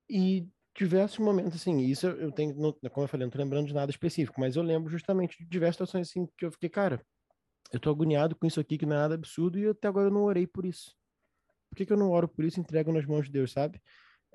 [0.10, 3.90] e diversos momentos, assim, isso eu tenho, como eu falei, não tô lembrando de nada
[3.90, 7.06] específico, mas eu lembro justamente de diversas situações, assim, que eu fiquei, cara,
[7.72, 10.14] eu tô agoniado com isso aqui, que não é nada absurdo, e até agora eu
[10.14, 10.96] não orei por isso.
[11.70, 13.82] Por que, que eu não oro por isso e entrego nas mãos de Deus, sabe?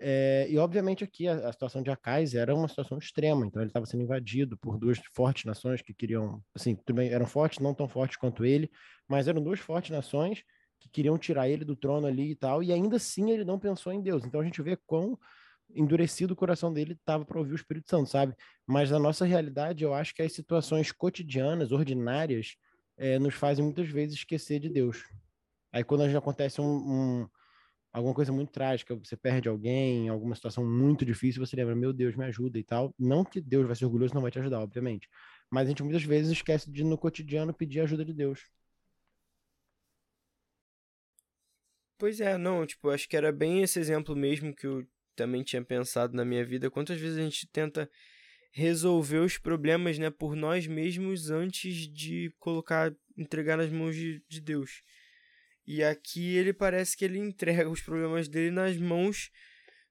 [0.02, 3.68] É, e obviamente aqui a, a, situação de Acais era uma situação extrema, então ele
[3.68, 7.86] estava sendo invadido por duas fortes nações que queriam, assim, também eram fortes, não tão
[7.86, 8.70] fortes quanto ele,
[9.06, 10.42] mas eram duas fortes nações
[10.80, 13.92] que queriam tirar ele do trono ali e tal, e ainda assim ele não pensou
[13.92, 14.24] em Deus.
[14.24, 15.18] Então a gente vê quão
[15.74, 18.34] endurecido o coração dele estava para ouvir o Espírito Santo, sabe?
[18.66, 22.56] Mas na nossa realidade, eu acho que as situações cotidianas, ordinárias,
[22.96, 25.04] é, nos fazem muitas vezes esquecer de Deus.
[25.70, 27.28] Aí quando acontece um, um
[27.92, 32.16] alguma coisa muito trágica, você perde alguém, alguma situação muito difícil, você lembra, meu Deus,
[32.16, 32.94] me ajuda e tal.
[32.98, 35.08] Não que Deus vai ser orgulhoso, não vai te ajudar, obviamente.
[35.50, 38.46] Mas a gente muitas vezes esquece de, no cotidiano, pedir ajuda de Deus.
[41.98, 45.62] Pois é, não, tipo, acho que era bem esse exemplo mesmo que eu também tinha
[45.62, 46.70] pensado na minha vida.
[46.70, 47.90] Quantas vezes a gente tenta
[48.52, 54.40] resolver os problemas, né, por nós mesmos antes de colocar, entregar nas mãos de, de
[54.40, 54.82] Deus.
[55.72, 59.30] E aqui ele parece que ele entrega os problemas dele nas mãos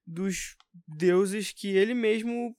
[0.05, 2.53] dos deuses que ele mesmo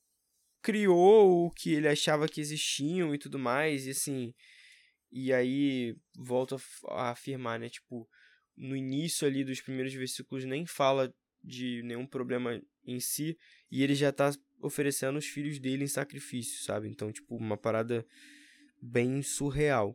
[0.63, 4.33] criou, ou que ele achava que existiam e tudo mais, e assim.
[5.13, 6.57] E aí volta
[6.89, 7.69] a afirmar, né?
[7.69, 8.09] Tipo,
[8.57, 13.37] no início ali dos primeiros versículos nem fala de nenhum problema em si,
[13.71, 16.89] e ele já tá oferecendo os filhos dele em sacrifício, sabe?
[16.89, 18.03] Então, tipo, uma parada
[18.81, 19.95] bem surreal.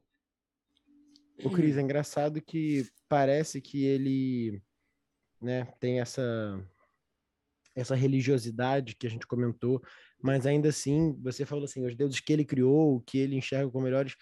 [1.43, 4.61] O Cris, é engraçado que parece que ele
[5.41, 6.23] né, tem essa
[7.75, 9.83] essa religiosidade que a gente comentou,
[10.23, 13.83] mas ainda assim, você falou assim, os deuses que ele criou, que ele enxerga como
[13.83, 14.15] melhores,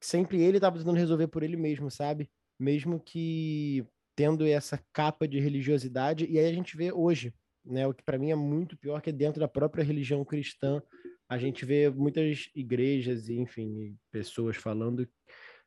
[0.00, 2.30] sempre ele estava tentando resolver por ele mesmo, sabe?
[2.58, 7.92] Mesmo que tendo essa capa de religiosidade, e aí a gente vê hoje, né, o
[7.92, 10.82] que para mim é muito pior que é dentro da própria religião cristã,
[11.28, 15.06] a gente vê muitas igrejas e, enfim, pessoas falando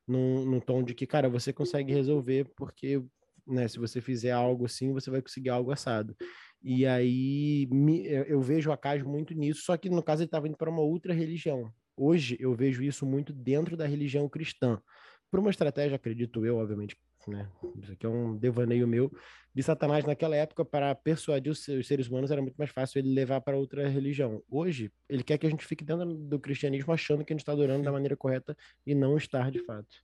[0.08, 3.04] num, num tom de que, cara, você consegue resolver porque,
[3.48, 6.16] né, se você fizer algo assim, você vai conseguir algo assado.
[6.64, 10.48] E aí me, eu vejo a Cas muito nisso, só que no caso ele estava
[10.48, 11.72] indo para uma outra religião.
[11.98, 14.82] Hoje eu vejo isso muito dentro da religião cristã.
[15.30, 16.98] Por uma estratégia, acredito eu, obviamente,
[17.30, 17.50] né?
[17.82, 19.12] Isso aqui é um devaneio meu
[19.54, 23.42] de Satanás naquela época para persuadir os seres humanos era muito mais fácil ele levar
[23.42, 24.42] para outra religião.
[24.50, 27.52] Hoje, ele quer que a gente fique dentro do cristianismo achando que a gente está
[27.52, 30.04] adorando da maneira correta e não estar de fato.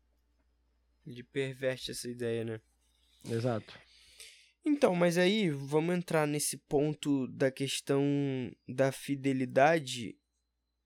[1.05, 2.61] Ele perverte essa ideia, né?
[3.29, 3.79] Exato.
[4.65, 8.03] Então, mas aí vamos entrar nesse ponto da questão
[8.67, 10.17] da fidelidade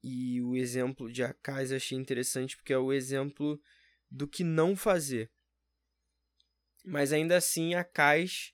[0.03, 3.59] e o exemplo de Acais eu achei interessante porque é o exemplo
[4.09, 5.31] do que não fazer.
[6.83, 8.53] Mas ainda assim, Acais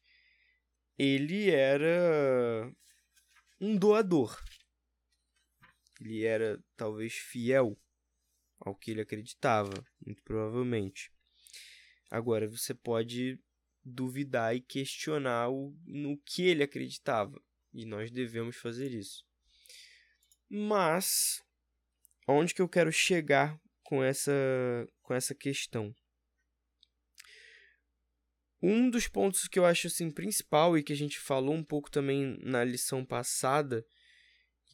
[0.97, 2.71] ele era
[3.61, 4.37] um doador.
[6.01, 7.79] Ele era talvez fiel
[8.59, 9.71] ao que ele acreditava,
[10.05, 11.11] muito provavelmente.
[12.09, 13.39] Agora você pode
[13.83, 17.41] duvidar e questionar o, no que ele acreditava,
[17.73, 19.25] e nós devemos fazer isso.
[20.49, 21.43] Mas
[22.27, 24.31] onde que eu quero chegar com essa
[25.01, 25.93] com essa questão?
[28.61, 31.91] Um dos pontos que eu acho assim principal e que a gente falou um pouco
[31.91, 33.85] também na lição passada,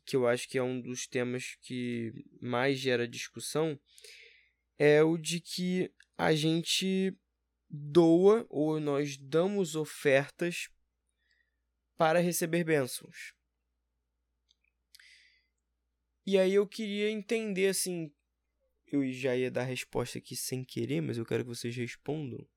[0.05, 3.79] que eu acho que é um dos temas que mais gera discussão,
[4.77, 7.15] é o de que a gente
[7.69, 10.69] doa ou nós damos ofertas
[11.97, 13.33] para receber bênçãos.
[16.25, 18.13] E aí eu queria entender assim,
[18.87, 22.47] eu já ia dar a resposta aqui sem querer, mas eu quero que vocês respondam.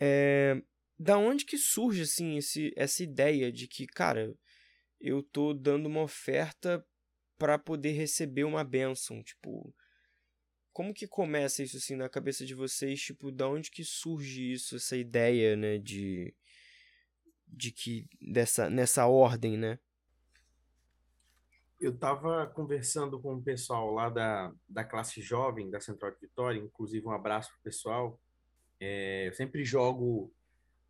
[0.00, 0.60] É,
[0.98, 4.34] da onde que surge assim esse, essa ideia de que, cara,
[5.00, 6.84] eu tô dando uma oferta
[7.38, 9.74] para poder receber uma bênção, tipo,
[10.72, 14.76] como que começa isso assim na cabeça de vocês, tipo, da onde que surge isso,
[14.76, 16.34] essa ideia, né, de
[17.52, 19.78] de que dessa nessa ordem, né?
[21.80, 26.60] Eu estava conversando com o pessoal lá da, da classe jovem da Central de Vitória,
[26.60, 28.20] inclusive um abraço pro pessoal.
[28.80, 30.32] É, eu sempre jogo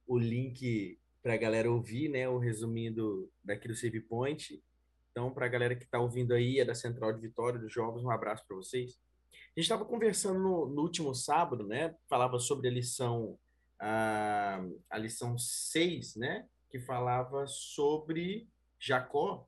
[0.06, 4.62] o link para a galera ouvir, né, o resuminho do, daqui do Save Point.
[5.10, 8.04] Então, para a galera que está ouvindo aí, é da Central de Vitória, dos Jovens,
[8.04, 8.98] um abraço para vocês.
[9.32, 13.38] A gente estava conversando no, no, último sábado, né, falava sobre a lição,
[13.78, 18.48] a, a lição 6, né, que falava sobre
[18.78, 19.46] Jacó,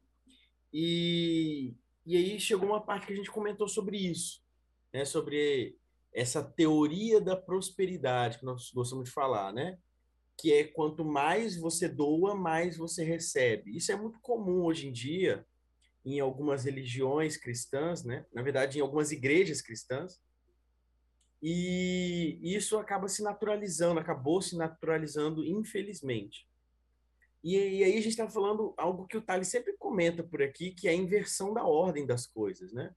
[0.73, 1.75] e,
[2.07, 4.43] e aí chegou uma parte que a gente comentou sobre isso,
[4.93, 5.05] né?
[5.05, 5.77] Sobre
[6.13, 9.79] essa teoria da prosperidade que nós gostamos de falar, né?
[10.37, 13.77] Que é quanto mais você doa, mais você recebe.
[13.77, 15.47] Isso é muito comum hoje em dia
[16.05, 18.27] em algumas religiões cristãs, né?
[18.33, 20.21] Na verdade, em algumas igrejas cristãs.
[21.41, 26.47] E isso acaba se naturalizando, acabou se naturalizando, infelizmente.
[27.43, 30.73] E, e aí a gente está falando algo que o Thales sempre comenta por aqui,
[30.73, 32.95] que é a inversão da ordem das coisas, né?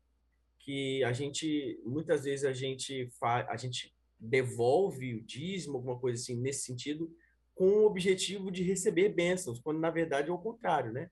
[0.65, 6.21] Que a gente, muitas vezes a gente, fa, a gente devolve o dízimo, alguma coisa
[6.21, 7.15] assim, nesse sentido,
[7.54, 11.10] com o objetivo de receber bênçãos, quando na verdade é o contrário, né?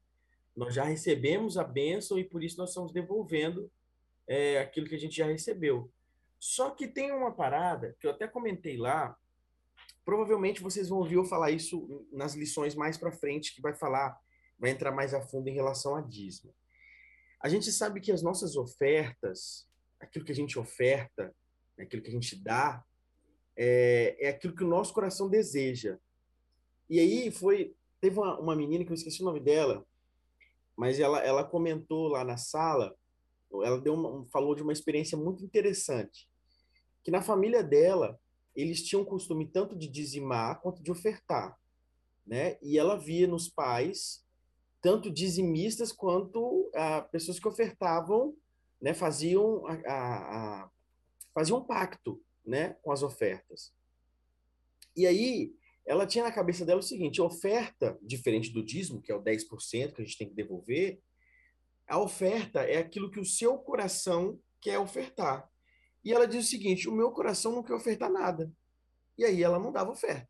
[0.55, 3.71] Nós já recebemos a bênção e por isso nós estamos devolvendo
[4.27, 5.89] é, aquilo que a gente já recebeu.
[6.39, 9.17] Só que tem uma parada que eu até comentei lá,
[10.05, 14.19] Provavelmente vocês vão ouvir eu falar isso nas lições mais para frente, que vai falar,
[14.59, 16.53] vai entrar mais a fundo em relação a dízimo.
[17.43, 19.67] A gente sabe que as nossas ofertas,
[19.99, 21.35] aquilo que a gente oferta,
[21.77, 22.81] aquilo que a gente dá,
[23.57, 25.99] é, é aquilo que o nosso coração deseja.
[26.89, 29.85] E aí foi, teve uma, uma menina que eu esqueci o nome dela,
[30.73, 32.95] mas ela, ela comentou lá na sala,
[33.51, 36.29] ela deu uma, falou de uma experiência muito interessante,
[37.03, 38.17] que na família dela
[38.55, 41.57] eles tinham o costume tanto de dizimar quanto de ofertar,
[42.25, 42.57] né?
[42.61, 44.23] E ela via nos pais
[44.81, 46.62] tanto dizimistas quanto
[47.11, 48.35] pessoas que ofertavam,
[48.81, 48.93] né?
[48.93, 50.69] Faziam a, a, a,
[51.33, 52.75] faziam um pacto, né?
[52.81, 53.73] Com as ofertas.
[54.95, 55.53] E aí
[55.85, 59.93] ela tinha na cabeça dela o seguinte: oferta, diferente do dízimo, que é o 10%
[59.93, 61.01] que a gente tem que devolver,
[61.87, 65.49] a oferta é aquilo que o seu coração quer ofertar.
[66.03, 68.51] E ela diz o seguinte: o meu coração não quer ofertar nada.
[69.17, 70.29] E aí ela não dava oferta.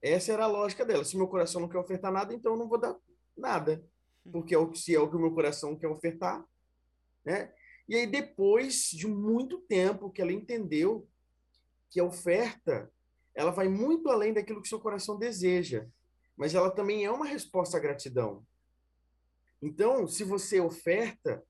[0.00, 1.04] Essa era a lógica dela.
[1.04, 2.96] Se meu coração não quer ofertar nada, então eu não vou dar
[3.36, 3.84] nada.
[4.30, 6.44] Porque é se é o que o meu coração quer ofertar,
[7.24, 7.52] né?
[7.88, 11.08] E aí depois de muito tempo que ela entendeu
[11.90, 12.90] que a oferta,
[13.34, 15.86] ela vai muito além daquilo que seu coração deseja,
[16.36, 18.46] mas ela também é uma resposta à gratidão.
[19.60, 21.44] Então, se você oferta,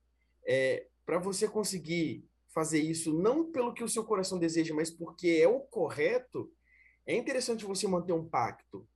[0.47, 5.41] é, para você conseguir fazer isso não pelo que o seu coração deseja, mas porque
[5.41, 6.53] é o correto,
[7.07, 8.87] é interessante você manter um pacto.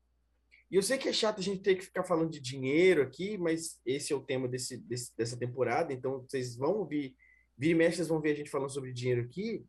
[0.70, 3.38] E eu sei que é chato a gente ter que ficar falando de dinheiro aqui,
[3.38, 7.16] mas esse é o tema desse, desse dessa temporada, então vocês vão ouvir,
[7.56, 9.64] vir e mexe, vão ver a gente falando sobre dinheiro aqui.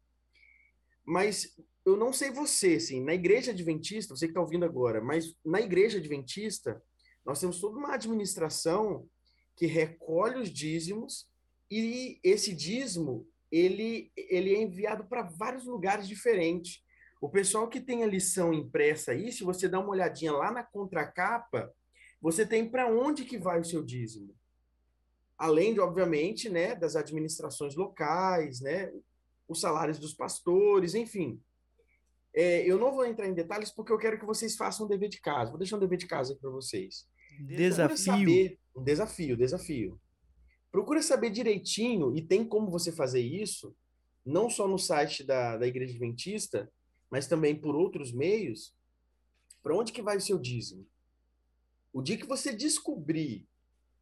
[1.06, 1.56] Mas
[1.86, 5.62] eu não sei você, assim, na igreja adventista, você que está ouvindo agora, mas na
[5.62, 6.82] igreja adventista,
[7.24, 9.08] nós temos toda uma administração
[9.56, 11.30] que recolhe os dízimos
[11.70, 16.84] e esse dízimo ele, ele é enviado para vários lugares diferentes.
[17.20, 20.64] O pessoal que tem a lição impressa aí, se você dá uma olhadinha lá na
[20.64, 21.74] contracapa,
[22.22, 24.36] você tem para onde que vai o seu dízimo.
[25.38, 28.92] Além de, obviamente, né, das administrações locais, né,
[29.48, 31.40] os salários dos pastores, enfim.
[32.34, 35.10] É, eu não vou entrar em detalhes porque eu quero que vocês façam um dever
[35.10, 35.50] de casa.
[35.50, 37.08] Vou deixar um dever de casa aqui para vocês.
[37.40, 37.98] Desafio.
[37.98, 40.02] Saber, um desafio, desafio.
[40.72, 43.76] Procura saber direitinho, e tem como você fazer isso,
[44.26, 46.70] não só no site da, da Igreja Adventista,
[47.10, 48.76] mas também por outros meios,
[49.64, 50.86] para onde que vai o seu dízimo.
[51.94, 53.46] O dia que você descobrir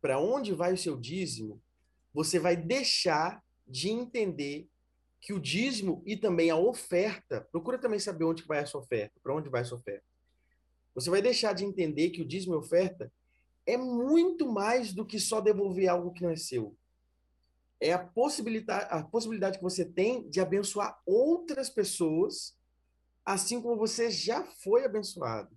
[0.01, 1.62] para onde vai o seu dízimo,
[2.14, 4.68] você vai deixar de entender
[5.20, 9.20] que o dízimo e também a oferta, procura também saber onde vai a sua oferta,
[9.24, 10.06] para onde vai a sua oferta.
[10.93, 13.12] Você vai deixar de entender que o dízimo e oferta
[13.66, 16.78] é muito mais do que só devolver algo que não é seu.
[17.80, 22.56] É a possibilidade, a possibilidade que você tem de abençoar outras pessoas,
[23.26, 25.49] assim como você já foi abençoado.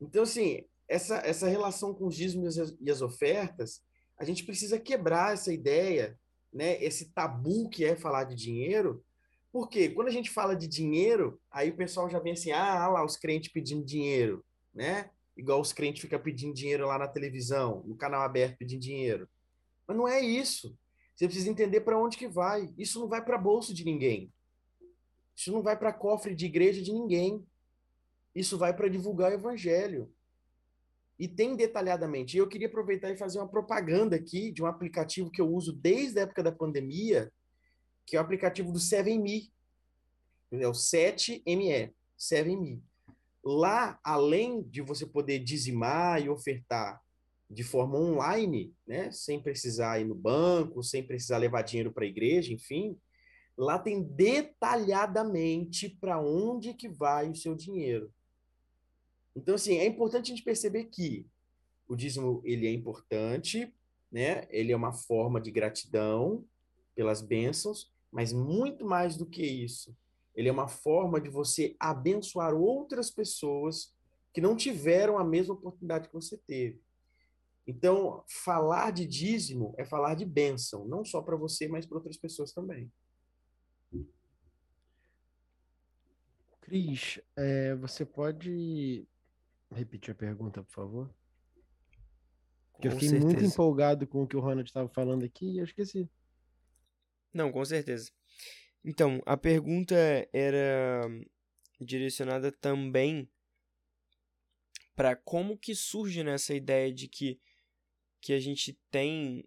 [0.00, 3.82] Então, assim, essa, essa relação com os dízimos e as ofertas,
[4.18, 6.18] a gente precisa quebrar essa ideia
[6.54, 9.04] né, esse tabu que é falar de dinheiro,
[9.52, 13.04] porque quando a gente fala de dinheiro, aí o pessoal já vem assim, ah, lá
[13.04, 15.10] os crentes pedindo dinheiro, né?
[15.36, 19.28] Igual os crentes ficam pedindo dinheiro lá na televisão, no canal aberto pedindo dinheiro.
[19.86, 20.76] Mas não é isso.
[21.14, 22.72] Você precisa entender para onde que vai.
[22.78, 24.32] Isso não vai para bolso de ninguém.
[25.36, 27.44] Isso não vai para cofre de igreja de ninguém.
[28.34, 30.12] Isso vai para divulgar o evangelho.
[31.18, 32.36] E tem detalhadamente.
[32.36, 36.18] Eu queria aproveitar e fazer uma propaganda aqui de um aplicativo que eu uso desde
[36.18, 37.32] a época da pandemia,
[38.04, 39.50] que é o aplicativo do 7Me.
[40.50, 42.80] É o 7ME, 7Me.
[43.44, 47.00] Lá, além de você poder dizimar e ofertar
[47.48, 52.08] de forma online, né, sem precisar ir no banco, sem precisar levar dinheiro para a
[52.08, 52.98] igreja, enfim,
[53.56, 58.12] lá tem detalhadamente para onde que vai o seu dinheiro.
[59.36, 61.26] Então, assim, é importante a gente perceber que
[61.88, 63.72] o dízimo, ele é importante,
[64.10, 64.46] né?
[64.50, 66.44] Ele é uma forma de gratidão
[66.94, 69.94] pelas bênçãos, mas muito mais do que isso,
[70.34, 73.92] ele é uma forma de você abençoar outras pessoas
[74.32, 76.80] que não tiveram a mesma oportunidade que você teve.
[77.66, 82.16] Então, falar de dízimo é falar de bênção, não só para você, mas para outras
[82.16, 82.90] pessoas também.
[86.64, 89.06] Cris, é, você pode
[89.70, 91.14] repetir a pergunta, por favor?
[92.72, 93.26] Porque eu fiquei certeza.
[93.26, 96.08] muito empolgado com o que o Ronald estava falando aqui e eu esqueci.
[97.34, 98.10] Não, com certeza.
[98.82, 99.94] Então, a pergunta
[100.32, 101.02] era
[101.78, 103.30] direcionada também
[104.96, 107.38] para como que surge nessa ideia de que,
[108.22, 109.46] que a gente tem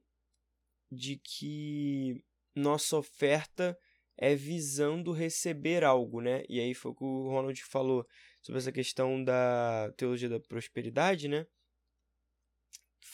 [0.92, 2.24] de que
[2.56, 3.76] nossa oferta
[4.18, 6.44] é visando receber algo, né?
[6.50, 8.06] E aí foi o que o Ronald falou
[8.42, 11.46] sobre essa questão da teologia da prosperidade, né?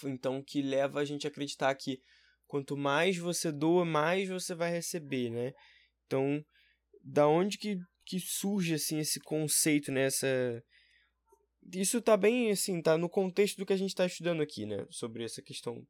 [0.06, 2.02] Então, que leva a gente a acreditar que
[2.48, 5.54] quanto mais você doa, mais você vai receber, né?
[6.06, 6.44] Então,
[7.04, 10.62] da onde que, que surge assim esse conceito nessa né?
[11.76, 14.86] isso tá bem assim, tá no contexto do que a gente está estudando aqui, né,
[14.90, 15.86] sobre essa questão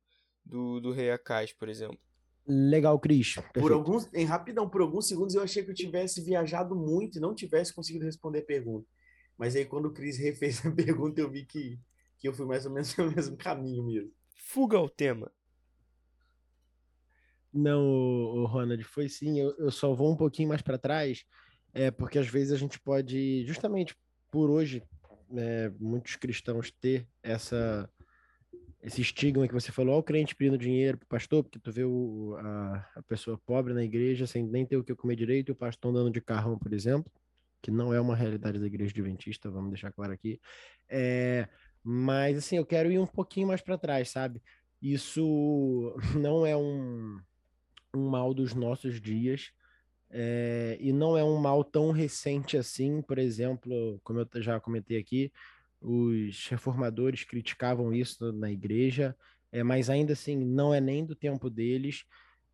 [0.45, 1.99] do do rei Acais, por exemplo.
[2.45, 3.35] Legal, Cris.
[3.53, 7.21] Por alguns, em rapidão, por alguns segundos eu achei que eu tivesse viajado muito e
[7.21, 8.87] não tivesse conseguido responder a pergunta.
[9.37, 11.79] Mas aí quando o Cris refez a pergunta, eu vi que,
[12.19, 14.11] que eu fui mais ou menos pelo mesmo caminho mesmo.
[14.35, 15.31] Fuga ao tema.
[17.53, 19.39] Não, o Ronald, foi sim.
[19.39, 21.23] Eu, eu só vou um pouquinho mais para trás,
[21.71, 23.95] é porque às vezes a gente pode, justamente
[24.31, 24.83] por hoje,
[25.37, 27.89] é, muitos cristãos ter essa
[28.83, 32.35] esse estigma que você falou, o crente pedindo dinheiro pro pastor, porque tu vê o,
[32.37, 35.55] a, a pessoa pobre na igreja sem nem ter o que comer direito, e o
[35.55, 37.09] pastor andando de carrão, por exemplo,
[37.61, 40.39] que não é uma realidade da igreja adventista, vamos deixar claro aqui.
[40.89, 41.47] É,
[41.81, 44.41] mas assim, eu quero ir um pouquinho mais para trás, sabe?
[44.81, 47.21] Isso não é um,
[47.95, 49.53] um mal dos nossos dias.
[50.15, 54.99] É, e não é um mal tão recente assim, por exemplo, como eu já comentei
[54.99, 55.31] aqui,
[55.83, 59.15] os reformadores criticavam isso na igreja,
[59.51, 62.05] é, mas ainda assim não é nem do tempo deles.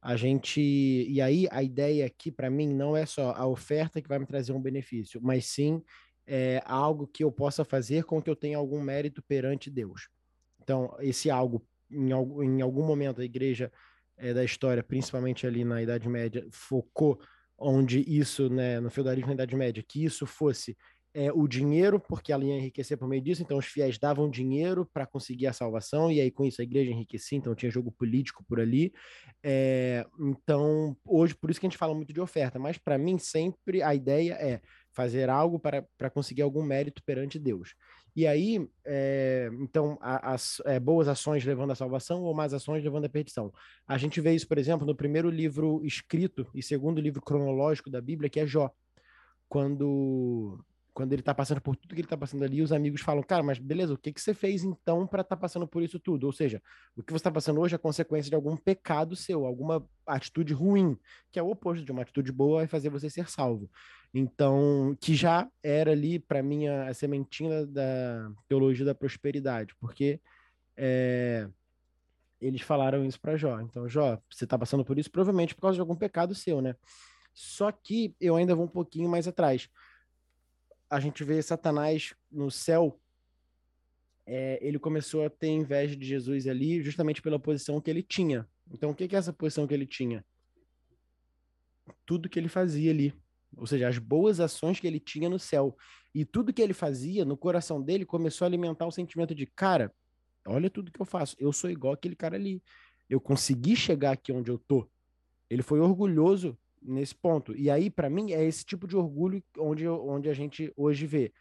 [0.02, 4.08] A gente e aí a ideia aqui para mim não é só a oferta que
[4.08, 5.84] vai me trazer um benefício, mas sim
[6.26, 10.10] é, algo que eu possa fazer com que eu tenha algum mérito perante Deus.
[10.62, 13.72] Então esse algo em, em algum momento a igreja
[14.18, 17.20] é, da história, principalmente ali na Idade Média, focou
[17.58, 20.78] onde isso, né, no feudalismo na Idade Média, que isso fosse
[21.14, 24.88] é, o dinheiro, porque ela ia enriquecer por meio disso, então os fiéis davam dinheiro
[24.94, 28.44] para conseguir a salvação, e aí com isso a igreja enriquecia, então tinha jogo político
[28.48, 28.94] por ali.
[29.44, 33.18] É, então, hoje, por isso que a gente fala muito de oferta, mas para mim
[33.18, 37.74] sempre a ideia é fazer algo para, para conseguir algum mérito perante Deus.
[38.16, 43.06] E aí, é, então, as é, boas ações levando à salvação ou más ações levando
[43.06, 43.54] à perdição.
[43.88, 48.02] A gente vê isso, por exemplo, no primeiro livro escrito e segundo livro cronológico da
[48.02, 48.72] Bíblia, que é Jó.
[49.48, 50.60] Quando
[51.00, 53.42] quando ele tá passando por tudo que ele tá passando ali, os amigos falam, cara,
[53.42, 56.26] mas beleza, o que que você fez então para tá passando por isso tudo?
[56.26, 56.62] Ou seja,
[56.94, 60.98] o que você está passando hoje é consequência de algum pecado seu, alguma atitude ruim,
[61.32, 63.72] que é o oposto de uma atitude boa, vai fazer você ser salvo.
[64.14, 70.20] Então, que já era ali para mim a, sementinha da teologia da prosperidade, porque
[70.76, 71.48] é,
[72.42, 73.62] eles falaram isso para Jó.
[73.62, 76.76] Então, Jó, você está passando por isso provavelmente por causa de algum pecado seu, né?
[77.34, 79.70] Só que eu ainda vou um pouquinho mais atrás
[80.90, 83.00] a gente vê Satanás no céu,
[84.26, 88.48] é, ele começou a ter inveja de Jesus ali, justamente pela posição que ele tinha.
[88.72, 90.26] Então, o que, que é essa posição que ele tinha?
[92.06, 93.14] Tudo que ele fazia ali.
[93.58, 95.76] Ou seja, as boas ações que ele tinha no céu.
[96.14, 99.92] E tudo que ele fazia, no coração dele, começou a alimentar o sentimento de, cara,
[100.46, 101.36] olha tudo que eu faço.
[101.40, 102.62] Eu sou igual aquele cara ali.
[103.10, 104.88] Eu consegui chegar aqui onde eu tô.
[105.50, 107.56] Ele foi orgulhoso nesse ponto.
[107.56, 111.34] E aí, para mim, é esse tipo de orgulho onde, onde a gente hoje vê.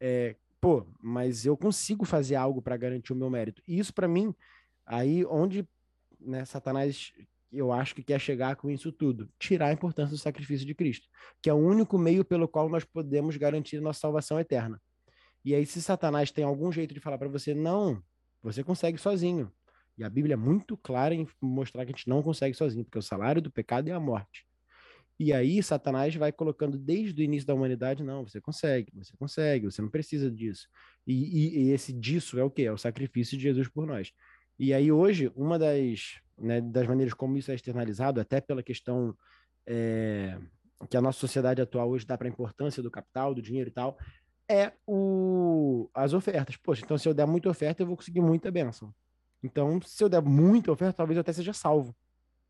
[0.00, 3.62] É, pô, mas eu consigo fazer algo para garantir o meu mérito.
[3.66, 4.34] E isso, para mim,
[4.84, 5.66] aí onde
[6.20, 7.12] né, Satanás,
[7.52, 11.08] eu acho que quer chegar com isso tudo, tirar a importância do sacrifício de Cristo,
[11.40, 14.80] que é o único meio pelo qual nós podemos garantir nossa salvação eterna.
[15.44, 18.02] E aí, se Satanás tem algum jeito de falar para você, não,
[18.42, 19.52] você consegue sozinho.
[19.96, 22.98] E a Bíblia é muito clara em mostrar que a gente não consegue sozinho, porque
[22.98, 24.44] o salário do pecado é a morte.
[25.18, 29.64] E aí Satanás vai colocando desde o início da humanidade, não, você consegue, você consegue,
[29.64, 30.68] você não precisa disso.
[31.06, 32.62] E, e, e esse disso é o quê?
[32.62, 34.12] É o sacrifício de Jesus por nós.
[34.58, 39.16] E aí hoje, uma das, né, das maneiras como isso é externalizado, até pela questão
[39.66, 40.38] é,
[40.90, 43.72] que a nossa sociedade atual hoje dá para a importância do capital, do dinheiro e
[43.72, 43.98] tal,
[44.48, 46.56] é o, as ofertas.
[46.56, 48.94] Poxa, então se eu der muita oferta, eu vou conseguir muita bênção.
[49.42, 51.94] Então, se eu der muita oferta, talvez eu até seja salvo.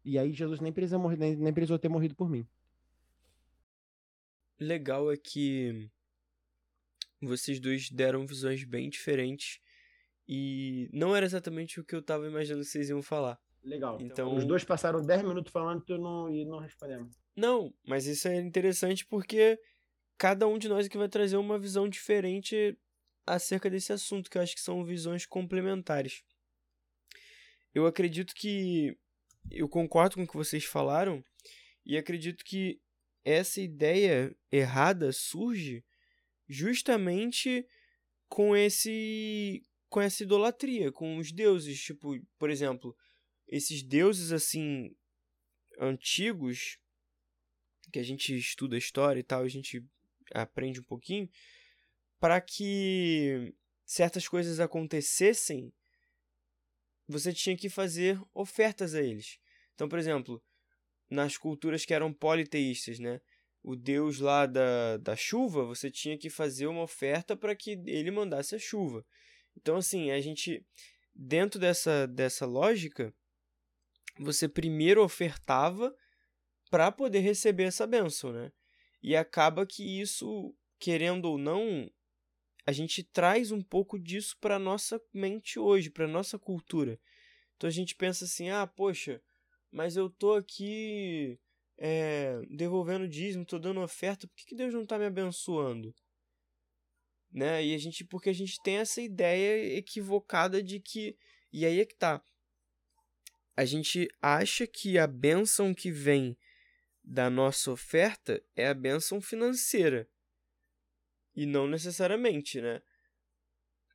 [0.05, 2.47] E aí Jesus nem precisa morrer, nem, nem precisou ter morrido por mim.
[4.59, 5.89] Legal é que
[7.21, 9.61] vocês dois deram visões bem diferentes
[10.29, 13.39] e não era exatamente o que eu tava imaginando que vocês iam falar.
[13.63, 13.99] Legal.
[14.01, 17.17] Então, os dois passaram 10 minutos falando e não, e não respondemos.
[17.35, 19.61] Não, mas isso é interessante porque
[20.17, 22.79] cada um de nós aqui vai trazer uma visão diferente
[23.27, 26.23] acerca desse assunto, que eu acho que são visões complementares.
[27.75, 28.97] Eu acredito que
[29.51, 31.23] eu concordo com o que vocês falaram
[31.85, 32.81] e acredito que
[33.27, 35.85] essa ideia errada surge
[36.49, 37.67] justamente
[38.29, 42.97] com esse com essa idolatria, com os deuses, tipo, por exemplo,
[43.49, 44.95] esses deuses assim
[45.81, 46.79] antigos
[47.93, 49.85] que a gente estuda a história e tal, a gente
[50.33, 51.29] aprende um pouquinho
[52.21, 53.55] para que
[53.85, 55.73] certas coisas acontecessem
[57.09, 59.39] você tinha que fazer ofertas a eles.
[59.75, 60.43] Então, por exemplo,
[61.11, 63.21] nas culturas que eram politeístas, né?
[63.63, 68.11] O deus lá da, da chuva, você tinha que fazer uma oferta para que ele
[68.11, 69.05] mandasse a chuva.
[69.57, 70.65] Então, assim, a gente,
[71.15, 73.13] dentro dessa, dessa lógica,
[74.19, 75.95] você primeiro ofertava
[76.71, 78.53] para poder receber essa bênção, né?
[79.03, 81.91] E acaba que isso, querendo ou não,
[82.67, 86.99] a gente traz um pouco disso para nossa mente hoje, para nossa cultura.
[87.57, 89.23] Então a gente pensa assim: ah, poxa,
[89.77, 91.39] mas eu tô aqui
[91.77, 95.95] é, devolvendo dízimo, tô dando oferta, por que, que Deus não está me abençoando?
[97.31, 97.63] Né?
[97.63, 101.15] E a gente, porque a gente tem essa ideia equivocada de que.
[101.53, 102.25] E aí é que tá.
[103.55, 106.39] A gente acha que a bênção que vem
[107.05, 110.09] da nossa oferta é a bênção financeira
[111.35, 112.81] e não necessariamente, né?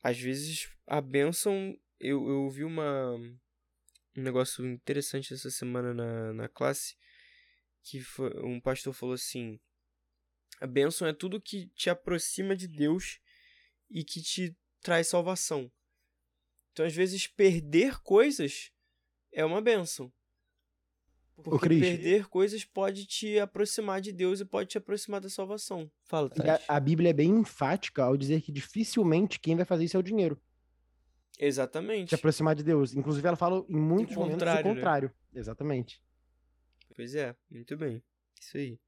[0.04, 1.76] Às vezes a bênção.
[2.00, 3.18] Eu, eu ouvi uma,
[4.16, 6.96] um negócio interessante essa semana na, na classe
[7.84, 9.60] que foi, um pastor falou assim:
[10.60, 13.20] a bênção é tudo que te aproxima de Deus
[13.90, 15.72] e que te traz salvação.
[16.72, 18.72] Então, às vezes, perder coisas
[19.32, 20.12] é uma bênção.
[21.44, 25.92] Porque perder coisas pode te aproximar de Deus e pode te aproximar da salvação.
[26.04, 26.30] Fala.
[26.68, 30.00] A, a Bíblia é bem enfática ao dizer que dificilmente quem vai fazer isso é
[30.00, 30.40] o dinheiro.
[31.40, 32.10] Exatamente.
[32.10, 32.94] Te aproximar de Deus.
[32.94, 35.12] Inclusive, ela fala em muitos momentos o contrário.
[35.34, 35.40] Né?
[35.40, 36.02] Exatamente.
[36.96, 38.04] Pois é, muito bem.
[38.40, 38.80] Isso aí.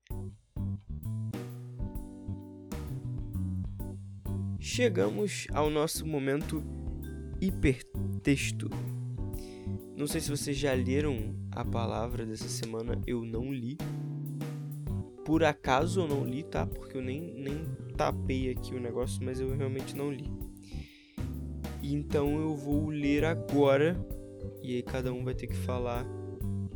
[4.60, 6.64] Chegamos ao nosso momento
[7.42, 8.70] hipertexto.
[9.96, 13.78] Não sei se vocês já leram a palavra dessa semana, eu não li.
[15.26, 16.66] Por acaso eu não li, tá?
[16.66, 17.66] Porque eu nem, nem
[17.96, 20.30] tapei aqui o negócio, mas eu realmente não li.
[21.84, 23.98] Então eu vou ler agora
[24.62, 26.06] e aí cada um vai ter que falar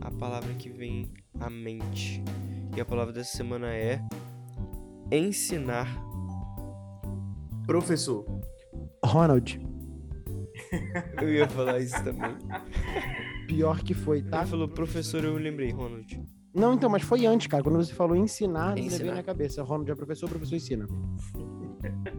[0.02, 2.22] a palavra que vem à mente.
[2.76, 4.02] E a palavra dessa semana é
[5.10, 5.88] ensinar.
[7.66, 8.26] Professor.
[9.04, 9.60] Ronald.
[11.22, 12.36] Eu ia falar isso também.
[13.48, 14.42] Pior que foi, tá?
[14.42, 16.22] Ele falou professor, eu lembrei, Ronald.
[16.54, 17.64] Não, então, mas foi antes, cara.
[17.64, 19.04] Quando você falou ensinar, ensinar.
[19.04, 19.64] veio na cabeça.
[19.64, 20.88] Ronald é professor, professor ensina.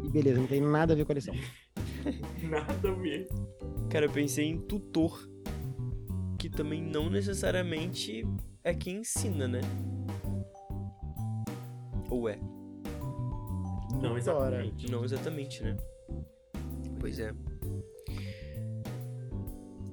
[0.03, 1.35] E beleza, não tem nada a ver com a lição.
[2.49, 3.29] nada a ver.
[3.91, 5.29] Cara, eu pensei em tutor.
[6.39, 8.25] Que também não necessariamente
[8.63, 9.61] é quem ensina, né?
[12.09, 12.39] Ou é?
[14.01, 14.91] Não exatamente.
[14.91, 15.77] Não exatamente, né?
[17.01, 17.35] Pois é.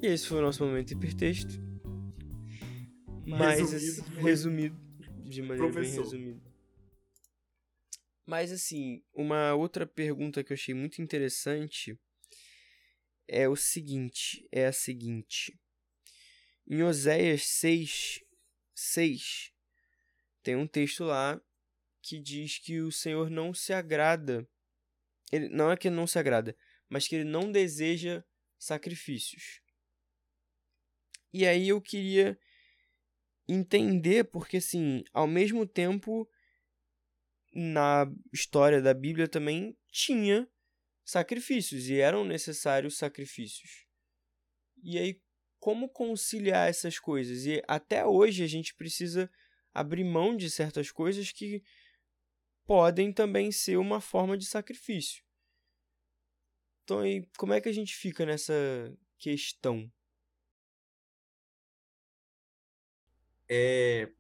[0.02, 1.60] E esse foi o nosso momento hipertexto.
[3.26, 4.78] Mas resumido, resumido
[5.24, 6.04] de maneira Professor.
[6.04, 6.45] bem resumida.
[8.26, 11.98] Mas assim, uma outra pergunta que eu achei muito interessante
[13.28, 15.60] é o seguinte, é a seguinte.
[16.68, 18.24] Em Oséias 6,
[18.74, 19.54] 6,
[20.42, 21.40] tem um texto lá
[22.02, 24.48] que diz que o Senhor não se agrada.
[25.32, 26.56] Ele não é que não se agrada,
[26.90, 28.24] mas que ele não deseja
[28.58, 29.62] sacrifícios.
[31.32, 32.40] E aí eu queria
[33.48, 36.28] entender porque assim, ao mesmo tempo
[37.56, 40.48] na história da Bíblia também tinha
[41.06, 43.88] sacrifícios e eram necessários sacrifícios.
[44.84, 45.22] E aí
[45.58, 47.46] como conciliar essas coisas?
[47.46, 49.32] E até hoje a gente precisa
[49.74, 51.64] abrir mão de certas coisas que
[52.68, 55.24] podem também ser uma forma de sacrifício.
[56.84, 58.54] Então, aí, como é que a gente fica nessa
[59.18, 59.92] questão?
[63.50, 64.12] É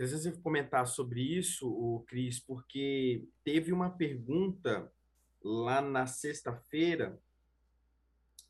[0.00, 4.90] interessante você comentar sobre isso, o Cris, porque teve uma pergunta
[5.42, 7.20] lá na sexta-feira,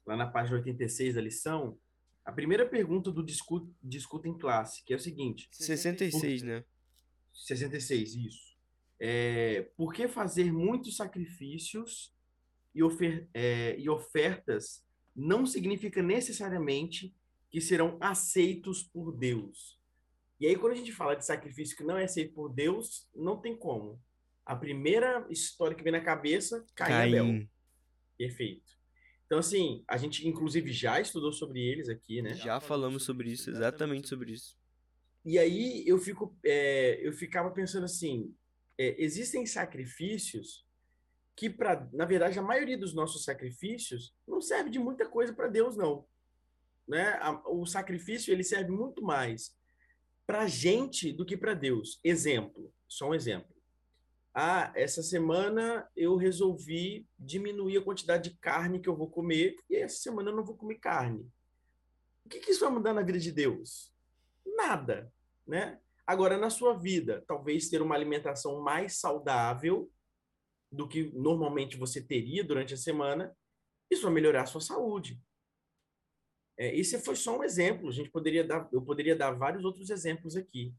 [0.06, 1.76] lá na página 86 da lição,
[2.24, 5.48] a primeira pergunta do Discuta, Discuta em Classe, que é o seguinte...
[5.50, 6.46] 66, por...
[6.46, 6.64] né?
[7.32, 8.56] 66, isso.
[9.00, 12.14] É, por que fazer muitos sacrifícios
[12.72, 14.84] e, ofer é, e ofertas
[15.16, 17.12] não significa necessariamente
[17.50, 19.79] que serão aceitos por Deus?
[20.40, 23.36] E aí, quando a gente fala de sacrifício que não é aceito por Deus, não
[23.36, 24.02] tem como.
[24.44, 27.46] A primeira história que vem na cabeça, Caim e Abel.
[28.16, 28.72] Perfeito.
[29.26, 32.34] Então, assim, a gente inclusive já estudou sobre eles aqui, né?
[32.34, 34.58] Já falamos sobre isso, exatamente sobre isso.
[35.24, 38.34] E aí eu fico, é, eu ficava pensando assim,
[38.78, 40.66] é, existem sacrifícios
[41.36, 45.48] que, para, na verdade, a maioria dos nossos sacrifícios não serve de muita coisa para
[45.48, 46.06] Deus, não.
[46.88, 47.20] Né?
[47.46, 49.54] O sacrifício ele serve muito mais
[50.30, 51.98] para a gente do que para Deus.
[52.04, 53.60] Exemplo, só um exemplo
[54.34, 59.76] ah, essa semana eu resolvi diminuir a quantidade de carne que eu vou comer e
[59.76, 61.28] essa semana eu não vou comer carne.
[62.24, 63.92] O que, que isso vai mudar na vida de Deus?
[64.46, 65.12] Nada,
[65.46, 65.80] né?
[66.06, 69.90] Agora, na sua vida, talvez ter uma alimentação mais saudável
[70.70, 73.36] do que normalmente você teria durante a semana,
[73.90, 75.20] isso vai melhorar a sua saúde.
[76.58, 77.88] É, esse foi só um exemplo.
[77.88, 80.74] A gente poderia dar, eu poderia dar vários outros exemplos aqui.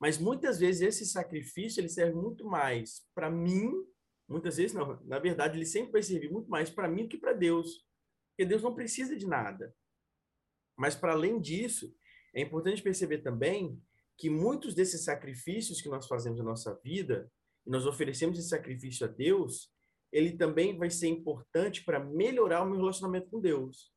[0.00, 3.70] Mas muitas vezes esse sacrifício ele serve muito mais para mim,
[4.26, 7.34] muitas vezes não, na verdade ele sempre vai servir muito mais para mim que para
[7.34, 7.86] Deus.
[8.30, 9.74] Porque Deus não precisa de nada.
[10.76, 11.94] Mas para além disso,
[12.34, 13.78] é importante perceber também
[14.16, 17.30] que muitos desses sacrifícios que nós fazemos na nossa vida,
[17.66, 19.70] e nós oferecemos esse sacrifício a Deus,
[20.12, 23.92] ele também vai ser importante para melhorar o meu relacionamento com Deus.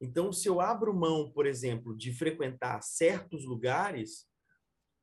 [0.00, 4.26] Então, se eu abro mão, por exemplo, de frequentar certos lugares,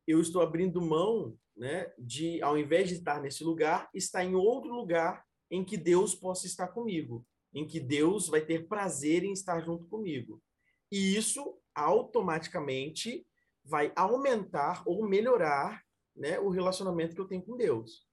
[0.07, 4.73] eu estou abrindo mão né, de, ao invés de estar nesse lugar, estar em outro
[4.73, 9.61] lugar em que Deus possa estar comigo, em que Deus vai ter prazer em estar
[9.61, 10.41] junto comigo.
[10.91, 13.27] E isso automaticamente
[13.63, 15.83] vai aumentar ou melhorar
[16.15, 18.05] né, o relacionamento que eu tenho com Deus.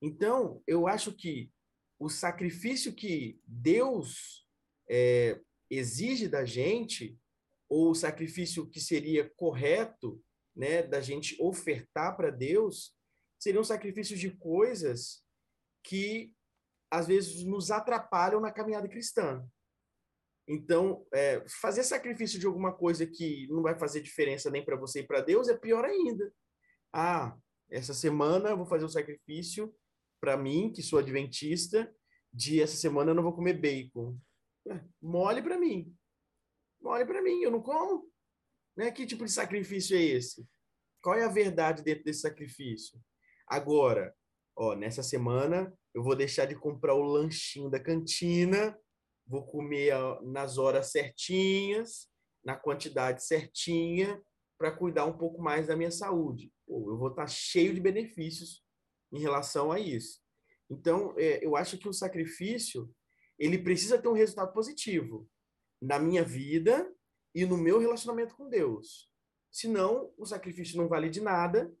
[0.00, 1.50] Então, eu acho que
[1.98, 4.46] o sacrifício que Deus
[4.90, 5.40] é,
[5.72, 7.18] exige da gente,
[7.68, 10.22] ou o sacrifício que seria correto,
[10.54, 12.94] né, da gente ofertar para Deus,
[13.38, 15.24] seriam sacrifícios de coisas
[15.82, 16.34] que
[16.90, 19.42] às vezes nos atrapalham na caminhada cristã.
[20.46, 25.00] Então, é, fazer sacrifício de alguma coisa que não vai fazer diferença nem para você
[25.00, 26.30] e para Deus é pior ainda.
[26.92, 27.34] Ah,
[27.70, 29.74] essa semana eu vou fazer um sacrifício
[30.20, 31.90] para mim, que sou adventista,
[32.32, 34.18] de essa semana eu não vou comer bacon.
[35.00, 35.94] Mole para mim.
[36.80, 38.10] Mole para mim, eu não como.
[38.76, 38.90] Né?
[38.90, 40.46] Que tipo de sacrifício é esse?
[41.02, 43.00] Qual é a verdade dentro desse sacrifício?
[43.46, 44.14] Agora,
[44.56, 48.78] ó, nessa semana eu vou deixar de comprar o lanchinho da cantina,
[49.26, 52.08] vou comer nas horas certinhas,
[52.44, 54.20] na quantidade certinha,
[54.58, 56.52] para cuidar um pouco mais da minha saúde.
[56.66, 58.64] Pô, eu vou estar tá cheio de benefícios
[59.12, 60.20] em relação a isso.
[60.70, 62.90] Então, é, eu acho que o sacrifício
[63.44, 65.28] ele precisa ter um resultado positivo
[65.80, 66.88] na minha vida
[67.34, 69.10] e no meu relacionamento com Deus.
[69.50, 71.74] Senão, o sacrifício não vale de nada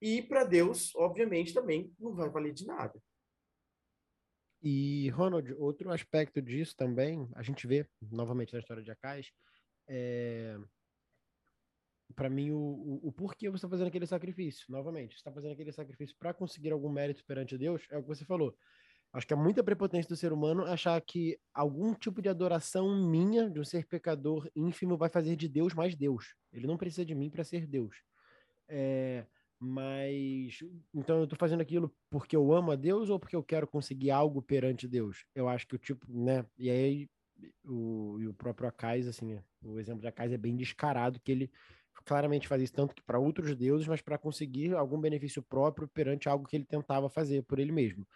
[0.00, 3.02] e para Deus, obviamente, também não vai valer de nada.
[4.62, 9.32] E, Ronald, outro aspecto disso também, a gente vê novamente na história de Acais,
[9.88, 10.58] é...
[12.14, 14.66] para mim, o, o, o, porquê você está fazendo aquele sacrifício.
[14.68, 18.08] Novamente, você está fazendo aquele sacrifício para conseguir algum mérito perante Deus, é o que
[18.08, 18.54] você falou.
[19.12, 23.50] Acho que é muita prepotência do ser humano achar que algum tipo de adoração minha,
[23.50, 26.34] de um ser pecador ínfimo, vai fazer de Deus mais Deus.
[26.52, 27.96] Ele não precisa de mim para ser Deus.
[28.68, 29.26] É,
[29.58, 30.60] mas
[30.94, 34.12] então eu estou fazendo aquilo porque eu amo a Deus ou porque eu quero conseguir
[34.12, 35.24] algo perante Deus?
[35.34, 36.46] Eu acho que o tipo, né?
[36.56, 37.08] E aí
[37.64, 41.50] o, e o próprio Acais, assim, o exemplo de Acais é bem descarado que ele
[42.04, 46.28] claramente fazia isso tanto que para outros deuses, mas para conseguir algum benefício próprio perante
[46.28, 48.06] algo que ele tentava fazer por ele mesmo.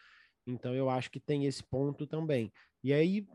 [0.46, 2.52] Então eu acho que tem esse ponto também.
[2.82, 3.26] E aí,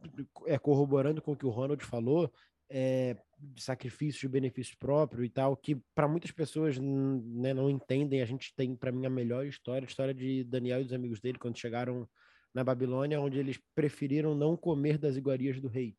[0.45, 2.32] é, corroborando com o que o Ronald falou,
[2.70, 3.18] é,
[3.57, 8.22] sacrifício de benefício próprio e tal, que para muitas pessoas né, não entendem.
[8.22, 11.20] A gente tem, para mim, a melhor história, a história de Daniel e dos amigos
[11.20, 12.07] dele quando chegaram
[12.53, 15.95] na Babilônia, onde eles preferiram não comer das iguarias do rei.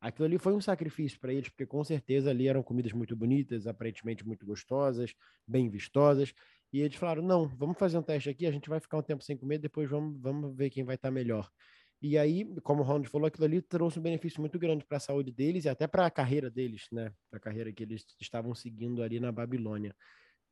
[0.00, 3.66] Aquilo ali foi um sacrifício para eles, porque com certeza ali eram comidas muito bonitas,
[3.66, 5.14] aparentemente muito gostosas,
[5.46, 6.32] bem vistosas.
[6.72, 9.22] E eles falaram: não, vamos fazer um teste aqui, a gente vai ficar um tempo
[9.22, 11.50] sem comer, depois vamos, vamos ver quem vai estar tá melhor.
[12.02, 15.00] E aí, como o Ronald falou, aquilo ali trouxe um benefício muito grande para a
[15.00, 17.12] saúde deles e até para a carreira deles, né?
[17.28, 19.94] Para a carreira que eles estavam seguindo ali na Babilônia.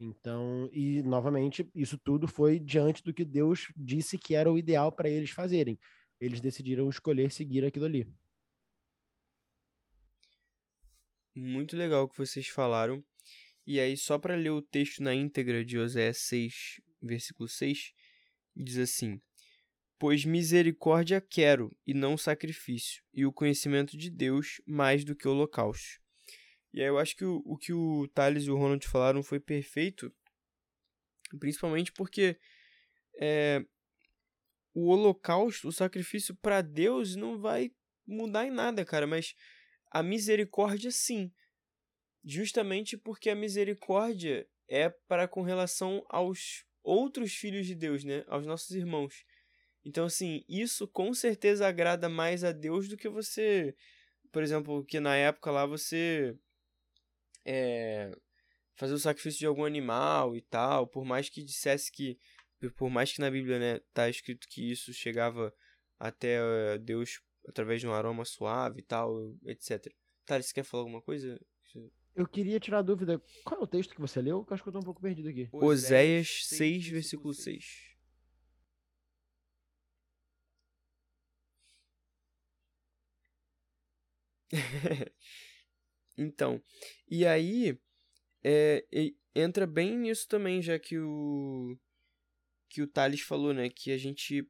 [0.01, 4.93] Então, e novamente, isso tudo foi diante do que Deus disse que era o ideal
[4.93, 5.79] para eles fazerem.
[6.21, 8.07] Eles decidiram escolher seguir aquilo ali.
[11.35, 13.03] Muito legal o que vocês falaram.
[13.71, 17.93] E aí, só para ler o texto na íntegra de Oséias 6, versículo 6,
[18.57, 19.21] diz assim:
[19.99, 26.01] Pois misericórdia quero, e não sacrifício, e o conhecimento de Deus mais do que holocaustos.
[26.73, 29.39] E aí eu acho que o, o que o Thales e o Ronald falaram foi
[29.39, 30.11] perfeito,
[31.39, 32.39] principalmente porque
[33.21, 33.63] é,
[34.73, 37.71] o holocausto, o sacrifício para Deus não vai
[38.07, 39.35] mudar em nada, cara, mas
[39.91, 41.31] a misericórdia sim.
[42.25, 48.25] Justamente porque a misericórdia é para com relação aos outros filhos de Deus, né?
[48.29, 49.25] Aos nossos irmãos.
[49.85, 53.75] Então, assim, isso com certeza agrada mais a Deus do que você.
[54.33, 56.37] Por exemplo, que na época lá você.
[57.45, 58.11] É,
[58.77, 60.87] fazer o sacrifício de algum animal e tal.
[60.87, 62.19] Por mais que dissesse que.
[62.77, 65.55] Por mais que na Bíblia, né, tá escrito que isso chegava
[65.99, 69.87] até uh, Deus através de um aroma suave e tal, etc.
[70.27, 71.41] Tá, você quer falar alguma coisa?
[72.19, 73.23] Eu queria tirar a dúvida.
[73.45, 74.45] Qual é o texto que você leu?
[74.45, 75.49] Que eu acho que eu tô um pouco perdido aqui.
[75.53, 77.95] Oséias 6, versículo 6.
[86.19, 86.61] então,
[87.09, 87.79] e aí
[88.43, 88.85] é,
[89.33, 91.79] entra bem nisso também, já que o
[92.69, 94.45] que o Thales falou, né, que a gente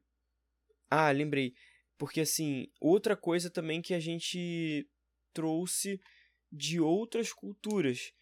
[0.89, 1.53] Ah, lembrei,
[1.99, 4.89] porque assim, outra coisa também que a gente
[5.33, 6.01] trouxe
[6.51, 8.13] de outras culturas,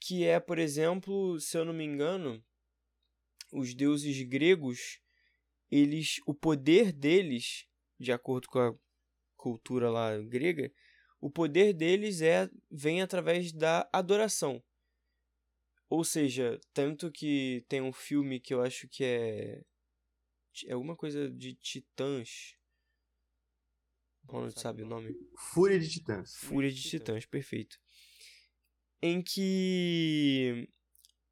[0.00, 2.42] que é, por exemplo, se eu não me engano,
[3.52, 5.00] os deuses gregos,
[5.70, 7.66] eles o poder deles,
[7.98, 8.74] de acordo com a
[9.36, 10.72] cultura lá grega,
[11.20, 14.62] o poder deles é vem através da adoração.
[15.90, 19.62] Ou seja, tanto que tem um filme que eu acho que é
[20.66, 22.57] é alguma coisa de titãs.
[24.28, 25.16] Ronald sabe o nome?
[25.36, 26.34] Fúria de Titãs.
[26.36, 27.78] Fúria de Titãs, perfeito.
[29.00, 30.68] Em que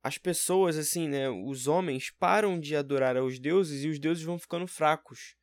[0.03, 4.39] as pessoas, assim, né, os homens param de adorar aos deuses e os deuses vão
[4.39, 5.37] ficando fracos.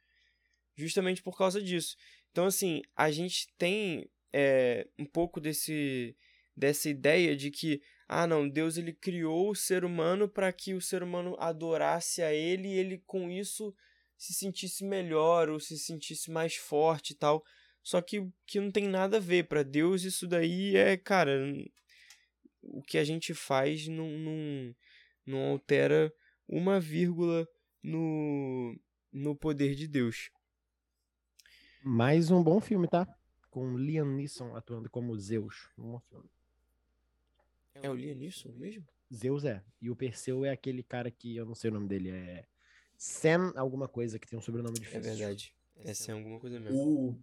[0.76, 1.96] Justamente por causa disso.
[2.32, 6.18] Então, assim, a gente tem é, um pouco desse,
[6.58, 10.82] dessa ideia de que, ah, não, Deus ele criou o ser humano para que o
[10.82, 13.76] ser humano adorasse a ele e ele com isso
[14.18, 17.44] se sentisse melhor ou se sentisse mais forte e tal.
[17.82, 19.48] Só que que não tem nada a ver.
[19.48, 21.40] Para Deus, isso daí é, cara,
[22.62, 24.76] o que a gente faz não, não,
[25.26, 26.14] não altera
[26.48, 27.48] uma vírgula
[27.82, 28.80] no,
[29.12, 30.32] no poder de Deus.
[31.84, 33.06] Mais um bom filme, tá?
[33.50, 35.70] Com Liam Neeson atuando como Zeus.
[35.78, 36.30] Um bom filme.
[37.76, 38.88] É o Liam Neeson mesmo?
[39.14, 39.62] Zeus é.
[39.82, 42.10] E o Perseu é aquele cara que eu não sei o nome dele.
[42.10, 42.46] É
[42.98, 45.00] Sam alguma coisa, que tem um sobrenome difícil.
[45.00, 45.56] É verdade.
[45.78, 46.80] É Sam alguma coisa mesmo.
[46.80, 47.20] O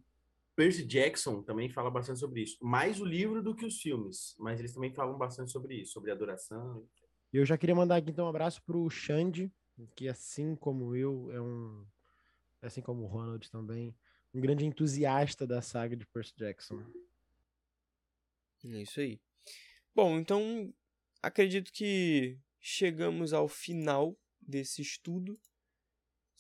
[0.57, 2.59] Percy Jackson também fala bastante sobre isso.
[2.61, 4.35] Mais o livro do que os filmes.
[4.39, 5.93] Mas eles também falam bastante sobre isso.
[5.93, 6.87] Sobre adoração.
[7.33, 9.51] Eu já queria mandar aqui então um abraço pro Xande,
[9.95, 11.87] que assim como eu, é um...
[12.61, 13.95] Assim como o Ronald também
[14.33, 16.83] um grande entusiasta da saga de Percy Jackson.
[18.65, 19.21] É isso aí.
[19.95, 20.73] Bom, então
[21.23, 25.39] acredito que chegamos ao final desse estudo.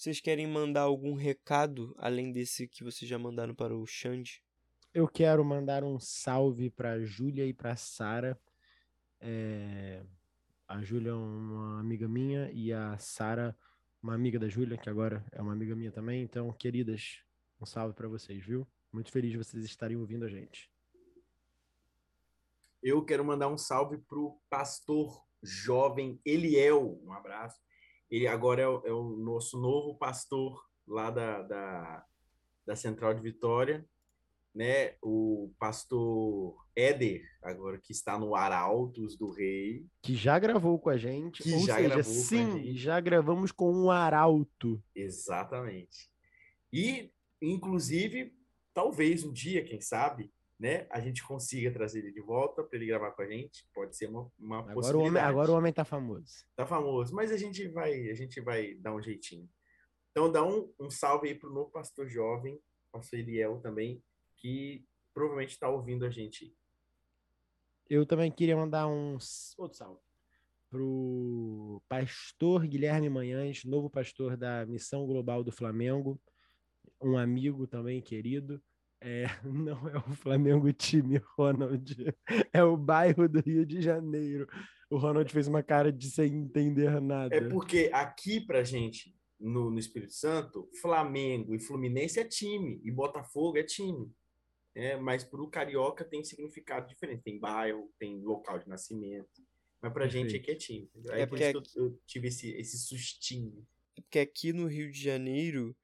[0.00, 4.42] Vocês querem mandar algum recado além desse que vocês já mandaram para o Xande?
[4.94, 8.40] Eu quero mandar um salve para Júlia e para Sara.
[9.20, 10.02] É...
[10.66, 13.54] A Júlia é uma amiga minha e a Sara
[14.02, 16.22] uma amiga da Júlia, que agora é uma amiga minha também.
[16.22, 17.22] Então, queridas,
[17.60, 18.66] um salve para vocês, viu?
[18.90, 20.72] Muito feliz de vocês estarem ouvindo a gente.
[22.82, 26.98] Eu quero mandar um salve pro pastor jovem Eliel.
[27.04, 27.60] Um abraço.
[28.10, 32.04] Ele agora é o, é o nosso novo pastor lá da, da,
[32.66, 33.86] da Central de Vitória.
[34.54, 39.86] né, o pastor Éder, agora que está no Arautos do Rei.
[40.02, 41.42] Que já gravou com a gente.
[41.42, 42.76] Que ou já seja, gravou com a sim, gente.
[42.76, 44.82] já gravamos com um arauto.
[44.94, 46.10] Exatamente.
[46.72, 48.34] E, inclusive,
[48.74, 52.86] talvez um dia, quem sabe, né, a gente consiga trazer ele de volta para ele
[52.86, 53.66] gravar com a gente.
[53.74, 55.08] Pode ser uma, uma Agora o, possibilidade.
[55.08, 56.44] homem, agora o homem tá famoso.
[56.54, 59.48] Tá famoso, mas a gente vai, a gente vai dar um jeitinho.
[60.10, 62.60] Então dá um, um salve aí pro novo pastor jovem,
[62.92, 64.04] pastor Eliel também,
[64.36, 64.84] que
[65.14, 66.54] provavelmente está ouvindo a gente.
[67.88, 69.16] Eu também queria mandar um
[69.56, 70.00] outro salve
[70.68, 76.20] pro pastor Guilherme Manhães, novo pastor da Missão Global do Flamengo,
[77.00, 78.62] um amigo também querido.
[79.00, 82.14] É, não é o Flamengo time, Ronald.
[82.52, 84.46] É o bairro do Rio de Janeiro.
[84.90, 87.34] O Ronald fez uma cara de sem entender nada.
[87.34, 92.90] É porque aqui pra gente, no, no Espírito Santo, Flamengo e Fluminense é time, e
[92.90, 94.12] Botafogo é time.
[94.74, 97.22] É, mas pro carioca tem significado diferente.
[97.22, 99.42] Tem bairro, tem local de nascimento.
[99.82, 100.90] Mas pra gente aqui é time.
[100.94, 101.14] entendeu?
[101.14, 103.66] Aí É por isso que eu, eu tive esse, esse sustinho.
[103.94, 105.76] Porque aqui no Rio de Janeiro,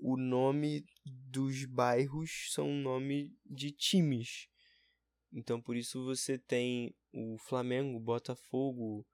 [0.00, 4.48] o nome dos bairros são nome de times.
[5.32, 9.06] Então por isso você tem o Flamengo, o Botafogo,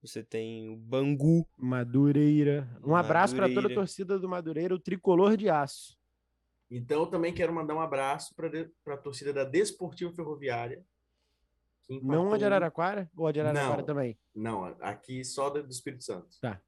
[0.00, 1.48] você tem o Bangu.
[1.56, 2.68] Madureira.
[2.84, 5.98] Um abraço para toda a torcida do Madureira, o tricolor de aço.
[6.70, 10.84] Então, eu também quero mandar um abraço para a torcida da Desportivo Ferroviária.
[12.02, 13.84] Não a de Araraquara ou a de Araraquara Não.
[13.84, 14.18] também?
[14.34, 16.40] Não, aqui só do do Espírito Santo.
[16.40, 16.60] Tá.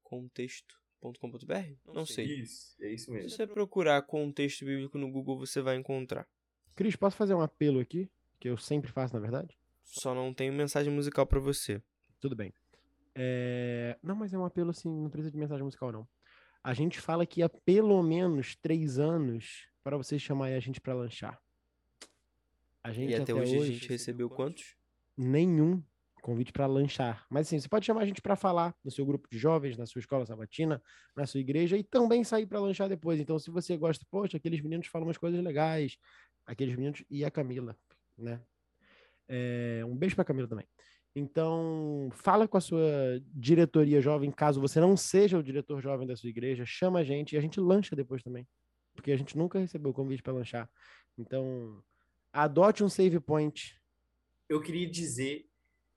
[0.03, 1.93] Contexto.com.br?
[1.93, 2.27] Não sei.
[2.27, 3.31] Isso, é isso Se mesmo.
[3.31, 6.27] você procurar contexto bíblico no Google, você vai encontrar.
[6.75, 8.11] Cris, posso fazer um apelo aqui?
[8.39, 9.57] Que eu sempre faço, na verdade?
[9.83, 11.83] Só não tenho mensagem musical pra você.
[12.21, 12.53] Tudo bem.
[13.15, 16.07] É, Não, mas é um apelo assim, não precisa de mensagem musical, não.
[16.63, 20.93] A gente fala que há pelo menos três anos para vocês chamarem a gente para
[20.95, 21.41] lanchar.
[22.87, 24.77] A gente E até, hoje, a gente recebeu quantos?
[25.17, 25.83] nenhum
[26.23, 27.27] convite para lanchar.
[27.29, 29.87] Mas assim, você pode chamar a gente para falar no seu grupo de jovens, na
[29.87, 30.81] sua escola sabatina,
[31.17, 33.19] na sua igreja e também sair para lanchar depois.
[33.19, 35.97] Então, se você gosta, poxa, aqueles meninos falam umas coisas legais,
[36.47, 37.77] aqueles meninos e a Camila,
[38.17, 38.41] né?
[39.29, 40.67] É, um beijo para Camila também.
[41.15, 42.81] Então, fala com a sua
[43.35, 47.35] diretoria jovem, caso você não seja o diretor jovem da sua igreja, chama a gente
[47.35, 48.47] e a gente lancha depois também.
[48.95, 50.71] Porque a gente nunca recebeu convite para lanchar.
[51.19, 51.83] Então,
[52.37, 53.75] adote um save point.
[54.49, 55.47] Eu queria dizer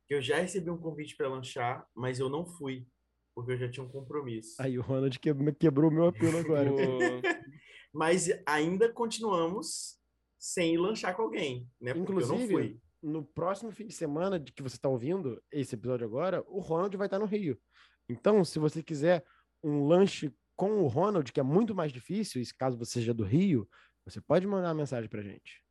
[0.07, 2.87] que eu já recebi um convite para lanchar, mas eu não fui,
[3.35, 4.55] porque eu já tinha um compromisso.
[4.61, 6.71] Aí o Ronald que- quebrou o meu apelo agora.
[7.91, 9.97] Mas ainda continuamos
[10.37, 11.91] sem lanchar com alguém, né?
[11.93, 12.79] Porque eu não Inclusive, fui.
[13.01, 16.95] no próximo fim de semana de que você está ouvindo esse episódio agora, o Ronald
[16.95, 17.59] vai estar no Rio.
[18.07, 19.25] Então, se você quiser
[19.63, 23.11] um lanche com o Ronald, que é muito mais difícil, e se caso você seja
[23.13, 23.67] do Rio,
[24.05, 25.63] você pode mandar uma mensagem pra gente.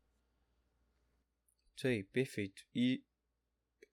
[1.78, 2.66] Isso aí, perfeito.
[2.74, 3.04] E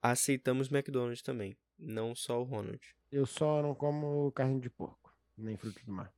[0.01, 1.55] aceitamos McDonald's também.
[1.77, 2.81] Não só o Ronald.
[3.11, 6.11] Eu só não como carne de porco, nem frutos do mar.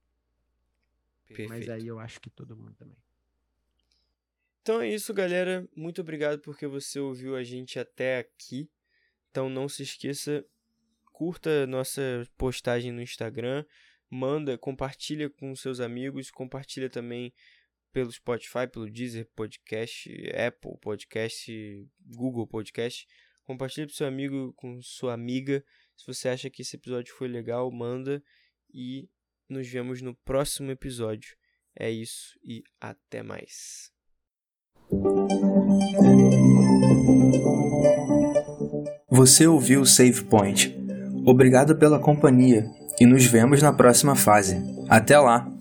[1.28, 1.50] Perfeito.
[1.50, 2.96] Mas aí eu acho que todo mundo também.
[4.62, 5.68] Então é isso, galera.
[5.76, 8.72] Muito obrigado porque você ouviu a gente até aqui.
[9.30, 10.46] Então não se esqueça,
[11.12, 13.66] curta nossa postagem no Instagram,
[14.10, 17.34] manda, compartilha com seus amigos, compartilha também
[17.98, 23.08] pelo Spotify, pelo Deezer Podcast, Apple Podcast, Google Podcast.
[23.44, 25.66] Compartilha com seu amigo, com sua amiga.
[25.96, 28.22] Se você acha que esse episódio foi legal, manda
[28.72, 29.10] e
[29.50, 31.36] nos vemos no próximo episódio.
[31.76, 33.92] É isso e até mais.
[39.10, 40.72] Você ouviu o Save Point.
[41.26, 42.64] Obrigado pela companhia
[43.02, 44.56] e nos vemos na próxima fase.
[44.88, 45.57] Até lá!